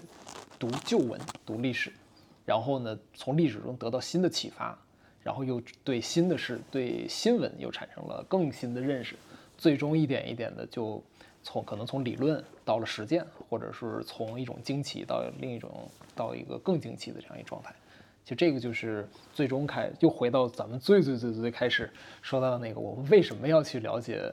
[0.58, 1.90] 读旧文、读历史，
[2.44, 4.78] 然后呢，从历史中得到新的启发，
[5.22, 9.16] 然后又对新的事、对新闻又产生了更新的认识，
[9.56, 11.02] 最终一点一点的就
[11.42, 17.74] 从可能从理论到了实践，或者是从一种惊奇到另一种到一个更惊奇的这样一个状态。
[18.22, 24.30] 就这个就是最终开又回到咱们最最最最开始说到的那个，我们为什么要去了解，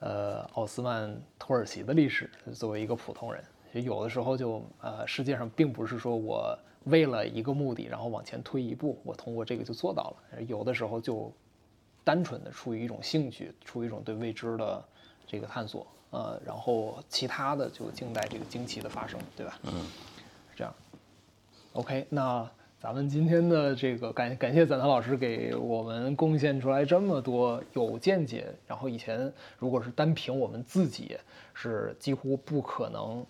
[0.00, 2.28] 呃，奥斯曼土耳其的历史？
[2.52, 3.42] 作为一个普通人，
[3.72, 10.42] 就有的时候就呃，世界上并不是说我为了一个目的，然后往前推一步，我通过这个就做到了。
[10.42, 11.32] 有的时候就
[12.02, 14.82] 单纯的出于一种兴趣，出于一种对未知的
[15.26, 19.58] 这个探索，呃，然后其他的就静待这个惊奇的发生，对吧？
[19.64, 19.72] 嗯，
[20.50, 20.74] 是这样。
[21.74, 22.50] OK，那
[22.80, 31.18] 咱们今天的这个感感谢赞涛老师给我们贡献出来这么多有见解，然后以前如果是单凭我们自己
[31.52, 33.26] 是几乎不可能，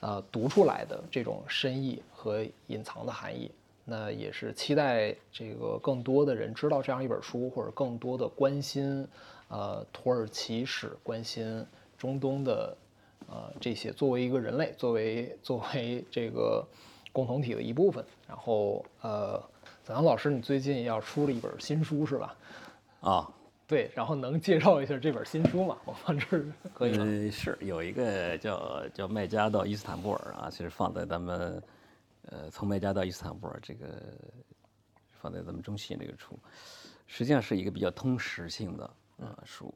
[0.00, 3.50] 呃读出来的这种深意和隐藏的含义，
[3.86, 9.08] 那也是期待这个更多的人知道这样一本书，或者更多的关心，
[9.48, 11.64] 呃土耳其史，关心
[11.96, 12.76] 中东的，
[13.30, 16.62] 呃这些作为一个人类，作为作为这个。
[17.12, 18.04] 共同体的一部分。
[18.26, 19.38] 然后，呃，
[19.82, 22.36] 子阳老师，你最近要出了一本新书是吧？
[23.00, 23.30] 啊，
[23.66, 25.78] 对，然后能介绍一下这本新书吗？
[25.86, 26.44] 我放这儿
[26.74, 27.04] 可以吗？
[27.04, 31.62] 呃，是有一个叫叫麦加到伊斯坦布尔啊，其实放在咱们
[32.26, 33.86] 呃从麦加到伊斯坦布尔这个
[35.10, 36.38] 放在咱们中信这个出，
[37.06, 38.84] 实际上是一个比较通识性的
[39.18, 39.74] 啊书。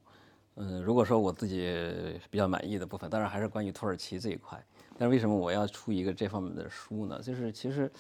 [0.57, 4.63] 嗯，如果说我自己比较满意的部分，当然还是关于土耳其这一块。
[4.97, 7.21] 但是为什么我要出一个这方面的书呢？
[7.21, 7.91] 就是其实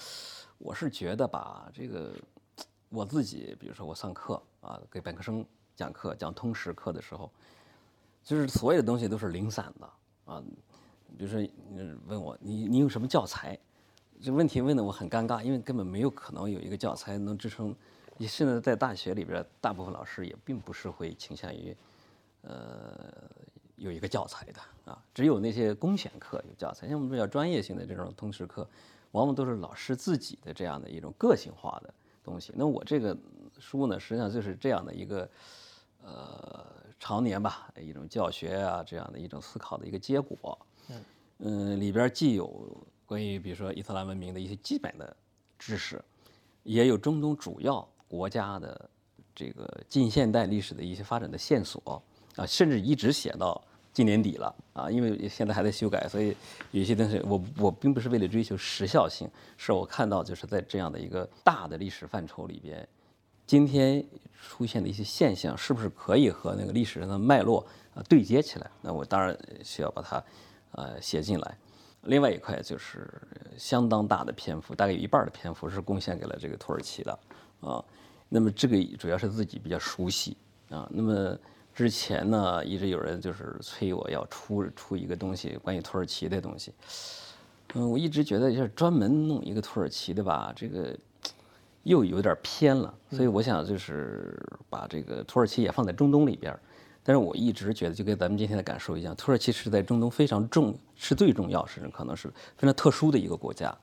[0.59, 2.13] 我是觉得吧，这个
[2.89, 7.29] 我自己，比如说我上课啊，给本科生讲课讲通识课的时候，
[8.23, 9.91] 就是所有的东西都是零散的
[10.25, 10.41] 啊。
[11.19, 13.59] 比如说你问我你你有什么教材？
[14.23, 17.75] 这问题问的我很尴尬，因为根本没有可能有一个教材能支撑。
[18.17, 21.77] 你现在在大学里边，大部分老师也并不是会倾向于
[22.43, 23.13] 呃。
[23.85, 28.67] 有一个教材的啊，只有那些公选课有教材，像我们比较专业性的这种通识课，
[29.11, 31.93] 往往都是老师自己的这样的一种个性化的
[32.25, 32.51] 东西。
[32.57, 33.15] 那我这个
[33.59, 35.29] 书呢，实际上就是这样的一个
[36.03, 36.67] 呃
[36.99, 40.59] 常年吧一种教学啊这样的一种思考的一个结果。
[41.41, 42.75] 嗯，里边既有
[43.05, 45.15] 关于比如说伊斯兰文明的一些基本的
[45.59, 46.03] 知识，
[46.63, 48.89] 也有中东主要国家的
[49.35, 52.03] 这个近现代历史的一些发展的线索。
[52.37, 53.63] 啊，甚至一直写到
[53.95, 56.37] 今年底了啊，因为现在还在修改，所以
[56.73, 62.87] 有些东西我我并不是为了追求时效性，是我看到就是在这样的一个大的历史范畴里边，
[63.47, 64.05] 今天
[64.43, 67.65] 出现的一些现象是不是可以和那个历史上的脉络
[67.95, 68.69] 啊对接起来？
[68.83, 70.21] 那我当然需要把它
[70.73, 71.57] 呃写进来。
[72.03, 73.09] 另外一块就是
[73.57, 77.17] 相当大的篇幅，大概有一半的篇幅是贡献给了这个土耳其的
[77.61, 77.83] 啊。
[78.29, 80.37] 那么这个主要是自己比较熟悉
[80.69, 81.39] 啊，那么。
[81.75, 86.73] 之前呢，一直有人就是催我要出出一个东西，关于土耳其的东西。
[87.75, 90.97] 嗯，我一直觉得就是专门弄一个土耳其的吧，这个
[91.83, 92.95] 又有点偏了。
[93.11, 96.57] 所以我想就是把这个土耳其也放在中东里边，
[97.03, 103.77] 但是我一直觉得，就跟咱们今天的感受一样，土耳其是在中东非常重，是最重要，甚至可能是非常特殊的一个国家。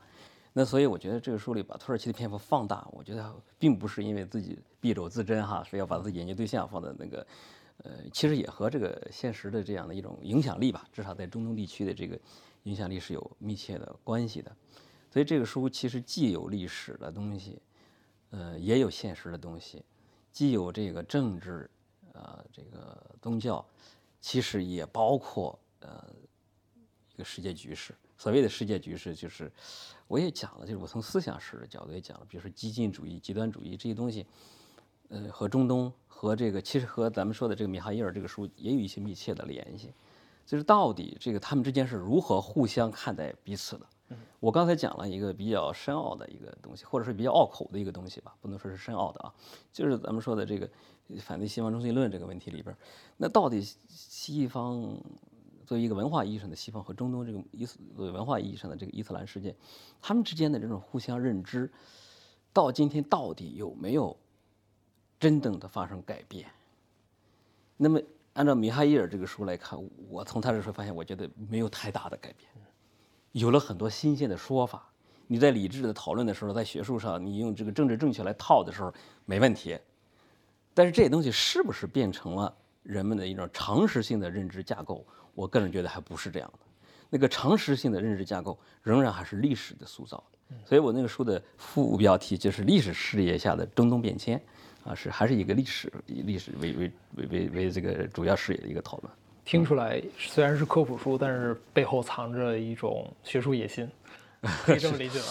[0.53, 7.25] 那所以我觉得这个书里把土耳其的篇幅放大，我觉得并不是因为自己敝帚自珍哈，是要把自己研究对象放在那个，
[7.83, 12.19] 呃，其实也和这个现实的这样的一种影响力吧，至少在中东地区的这个
[12.63, 14.55] 影响力是有密切的关系的。
[15.09, 17.61] 所以这个书其实既有历史的东西，
[18.29, 19.83] 呃，也有现实的东西，
[20.31, 21.69] 既有这个政治。
[22.13, 23.65] 呃，这个宗教
[24.19, 26.05] 其实也包括呃
[27.13, 27.95] 一个世界局势。
[28.17, 29.49] 所谓的世界局势，就是
[30.09, 34.25] 我也讲了，就是我从思想史的角度也讲了，比如说激进主义、极端主义这些东西，
[35.07, 39.91] 呃，和中东和这个其实和咱们说的这个米哈伊尔这个书也有一些密切的联系。
[40.45, 44.15] 就是到底这个他们之间是如何互相看待彼此的？
[44.39, 49.33] 我刚才讲了一个比较深奥的一个东西，或者是比较拗口的一个东西吧，不能说是深奥的啊，
[49.73, 50.69] 就是咱们说的这个。
[51.19, 52.73] 反对西方中心论这个问题里边，
[53.17, 54.97] 那到底西方
[55.65, 59.53] 作为一个文化意义上的西方和中东这个伊斯作为文化意义上的这个伊斯兰世界，
[60.01, 61.69] 他们之间的这种互相认知，
[62.53, 64.15] 到今天到底有没有
[65.21, 66.49] 真正的发生改变？
[67.77, 68.01] 那么
[68.33, 72.49] 按照米哈伊尔这个书来看，我从他这书发现，我觉得没有太大的改变，
[73.33, 74.83] 有了很多新鲜的说法。
[75.27, 78.91] 你在理智的讨论的时候，在学术上你用这个政治正确来套的时候，
[79.25, 79.77] 没问题。
[80.73, 82.51] 但是这些东西是不是变成了
[82.81, 85.05] 人们的一种常识性的认知架构？
[85.35, 86.59] 我个人觉得还不是这样的。
[87.11, 90.23] 那个常识性的认知架构仍然还是历史的塑造。
[90.65, 94.41] 所以我那个书的副标题就是“历史视野下的中东变迁”，
[94.83, 99.13] 啊，是还是一个历史以历史为为为为为这个主要视野的一个讨论。
[99.45, 103.89] 听出来虽然是科普书，但是背后藏着一种学术野心，
[104.65, 105.25] 可以这么理解吗？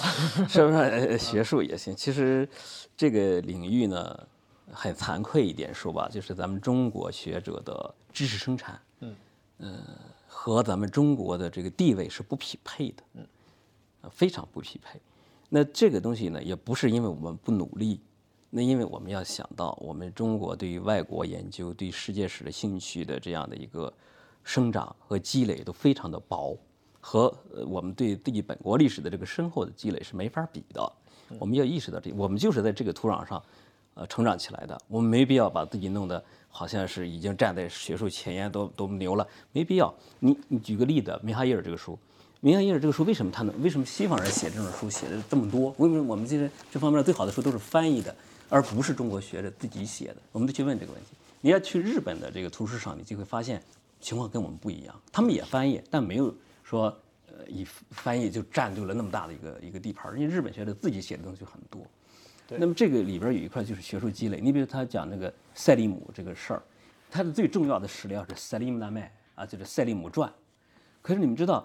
[0.49, 1.95] 是不是 学术野心？
[1.95, 2.49] 其实
[2.97, 4.27] 这个领域呢。
[4.73, 9.17] 很惭愧一点说吧，就是咱们中国学者的知识生产，嗯，
[9.59, 9.83] 呃，
[10.29, 13.27] 和咱们中国的这个地位是不匹配的，嗯，
[14.13, 15.01] 非常不匹配。
[15.49, 18.01] 那这个东西呢，也不是因为我们不努力，
[18.51, 23.93] 那因为我们要想到，我们中国对于外国研究、对世界史的兴趣的这样的一个
[24.45, 26.59] 生长和积累都非常的薄，
[27.01, 27.33] 和
[27.67, 30.93] 我们对自己本国历史的这个深厚的积累是没法比的。
[31.39, 33.43] 我们要意识到这，我们就是在这个土壤上。
[33.95, 39.93] 呃，成长起来的，我们没必要把自己弄得好像是已经站在学术前沿，都都牛了，没必要。
[40.21, 41.99] 你你举个例子，米哈伊尔这个书，
[42.39, 43.53] 米哈伊尔这个书为什么他能？
[43.61, 45.75] 为什么西方人写这种书写的这么多？
[45.79, 48.15] 为什么我们这些这方面最好的书都是翻译的，
[48.51, 50.17] 而不是中国学者自己写的？
[50.33, 51.09] 我们得去问这个问题。
[51.41, 53.63] 你要去日本的这个图书上，你就会发现
[54.01, 55.01] 情况跟我们不一样。
[55.11, 56.95] 他们也翻译，但没有说
[57.29, 60.13] 呃以翻译就占据了那么大的一个一个地盘。
[60.19, 61.81] 因为日本学者自己写的东西很多。
[62.59, 64.41] 那么这个里边有一块就是学术积累。
[64.41, 66.63] 你比如他讲那个赛利姆这个事儿，
[67.09, 69.07] 他的最重要的史料是《赛利姆纳麦》
[69.41, 70.29] 啊，就是《赛利姆传》。
[71.01, 71.65] 可是你们知道，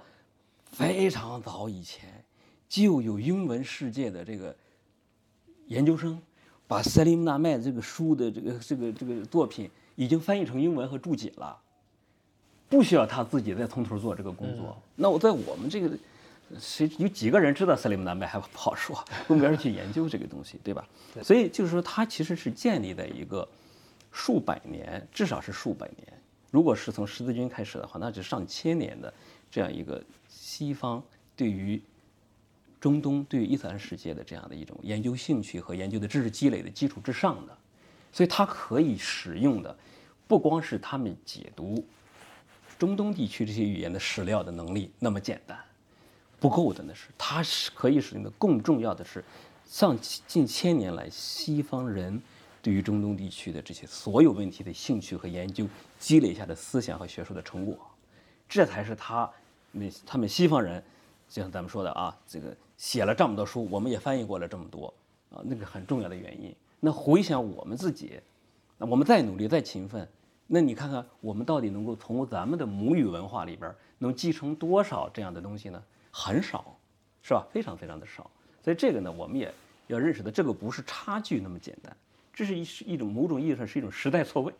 [0.72, 2.24] 非常早以前
[2.70, 4.56] 就有英文世界的这个
[5.66, 6.22] 研究生，
[6.68, 11.58] 把《赛利姆纳麦》这个书的这个这个这个作品已经翻译成英文和注解了，
[12.70, 14.78] 不需要他自己再从头做这个工作。
[14.96, 15.98] 那我在我们这个。
[16.60, 20.88] 谁有几个人知道塞利姆南麦还不好说，用别人去研究这个东西，对吧？
[21.24, 23.46] 所以就是说，它其实是建立在一个
[24.12, 26.08] 数百年，至少是数百年。
[26.52, 29.12] 如果是从十字军开始的话，那就上千年的
[29.50, 30.00] 这样一个
[30.30, 31.04] 西方
[31.36, 31.82] 对于
[32.80, 37.58] 中东、对于伊斯兰世界的这样的一种研究兴趣和研究的知识积累的基础之上的。
[38.12, 39.78] 所以它可以使用的
[40.28, 41.86] 不光是他们解读
[42.80, 45.58] 中东地区这些语言的史料的能力那么简单。
[46.40, 48.30] 不够的那是，它是可以使用的。
[48.32, 49.24] 更重要的是，
[49.66, 49.98] 上
[50.28, 52.22] 近千年来西方人
[52.62, 55.68] 对于中东地区的这些所有问题的兴趣和研究
[55.98, 57.78] 积累下的思想和学术的成果，
[58.48, 59.30] 这才是他
[59.72, 60.84] 那他们西方人，
[61.36, 64.94] 就像咱们说的啊，这个写了这么多书，我们也翻译过了这么多
[65.30, 66.56] 啊，那个很重要的原因。
[66.80, 68.22] 那回想我们自己，
[68.78, 70.08] 那我们再努力再勤奋，
[70.48, 75.84] 那你看看我们到底能够从咱们的母语文化里边能继承多少这样的东西呢？
[76.10, 76.74] 很少，
[77.22, 77.46] 是吧？
[77.52, 78.32] 非常非常的少，
[78.64, 79.54] 所以这个呢，我们也
[79.88, 81.94] 要认识的，这个不是差距那么简单，
[82.34, 84.54] 这是一是一种某种意义上是一种时代错位。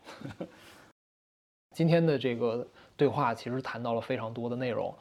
[1.74, 2.66] 今天的这个
[2.98, 4.94] 对话其实谈到了非常多的内容，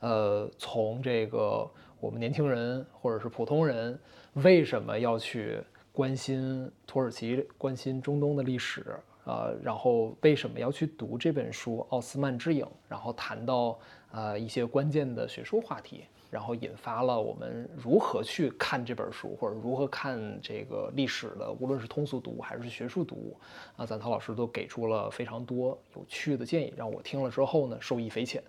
[0.00, 1.66] 呃，从这个
[2.00, 3.98] 我们年轻人或者是普通人
[4.34, 8.84] 为什么要去关心土耳其、关心中东的历史
[9.24, 13.78] 啊，然后为什么要去读这本书《奥斯曼之影》，然后谈到。
[14.12, 23.36] 呃，一些关键的学术话题，然后引发了我们如何去看这本书，或者如何看这个历史的，无论是通俗读还是学术读物，
[23.76, 28.42] 啊，赞涛老师都给出了非常多有趣的建议，让我听了之后呢，受益匪浅。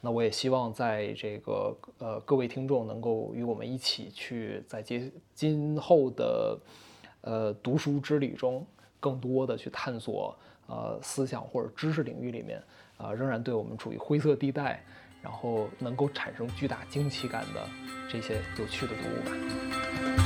[0.00, 6.58] 那我也希望在这个呃各位听众能够与我们一起去在今今后的
[7.20, 8.66] 呃读书之旅中，
[9.00, 12.62] 更多的去探索呃思想或者知识领域里面
[12.96, 14.82] 啊仍然对我们处于灰色地带。
[15.22, 17.68] 然后能够产生巨大惊奇感的
[18.08, 20.25] 这些有趣的读物吧。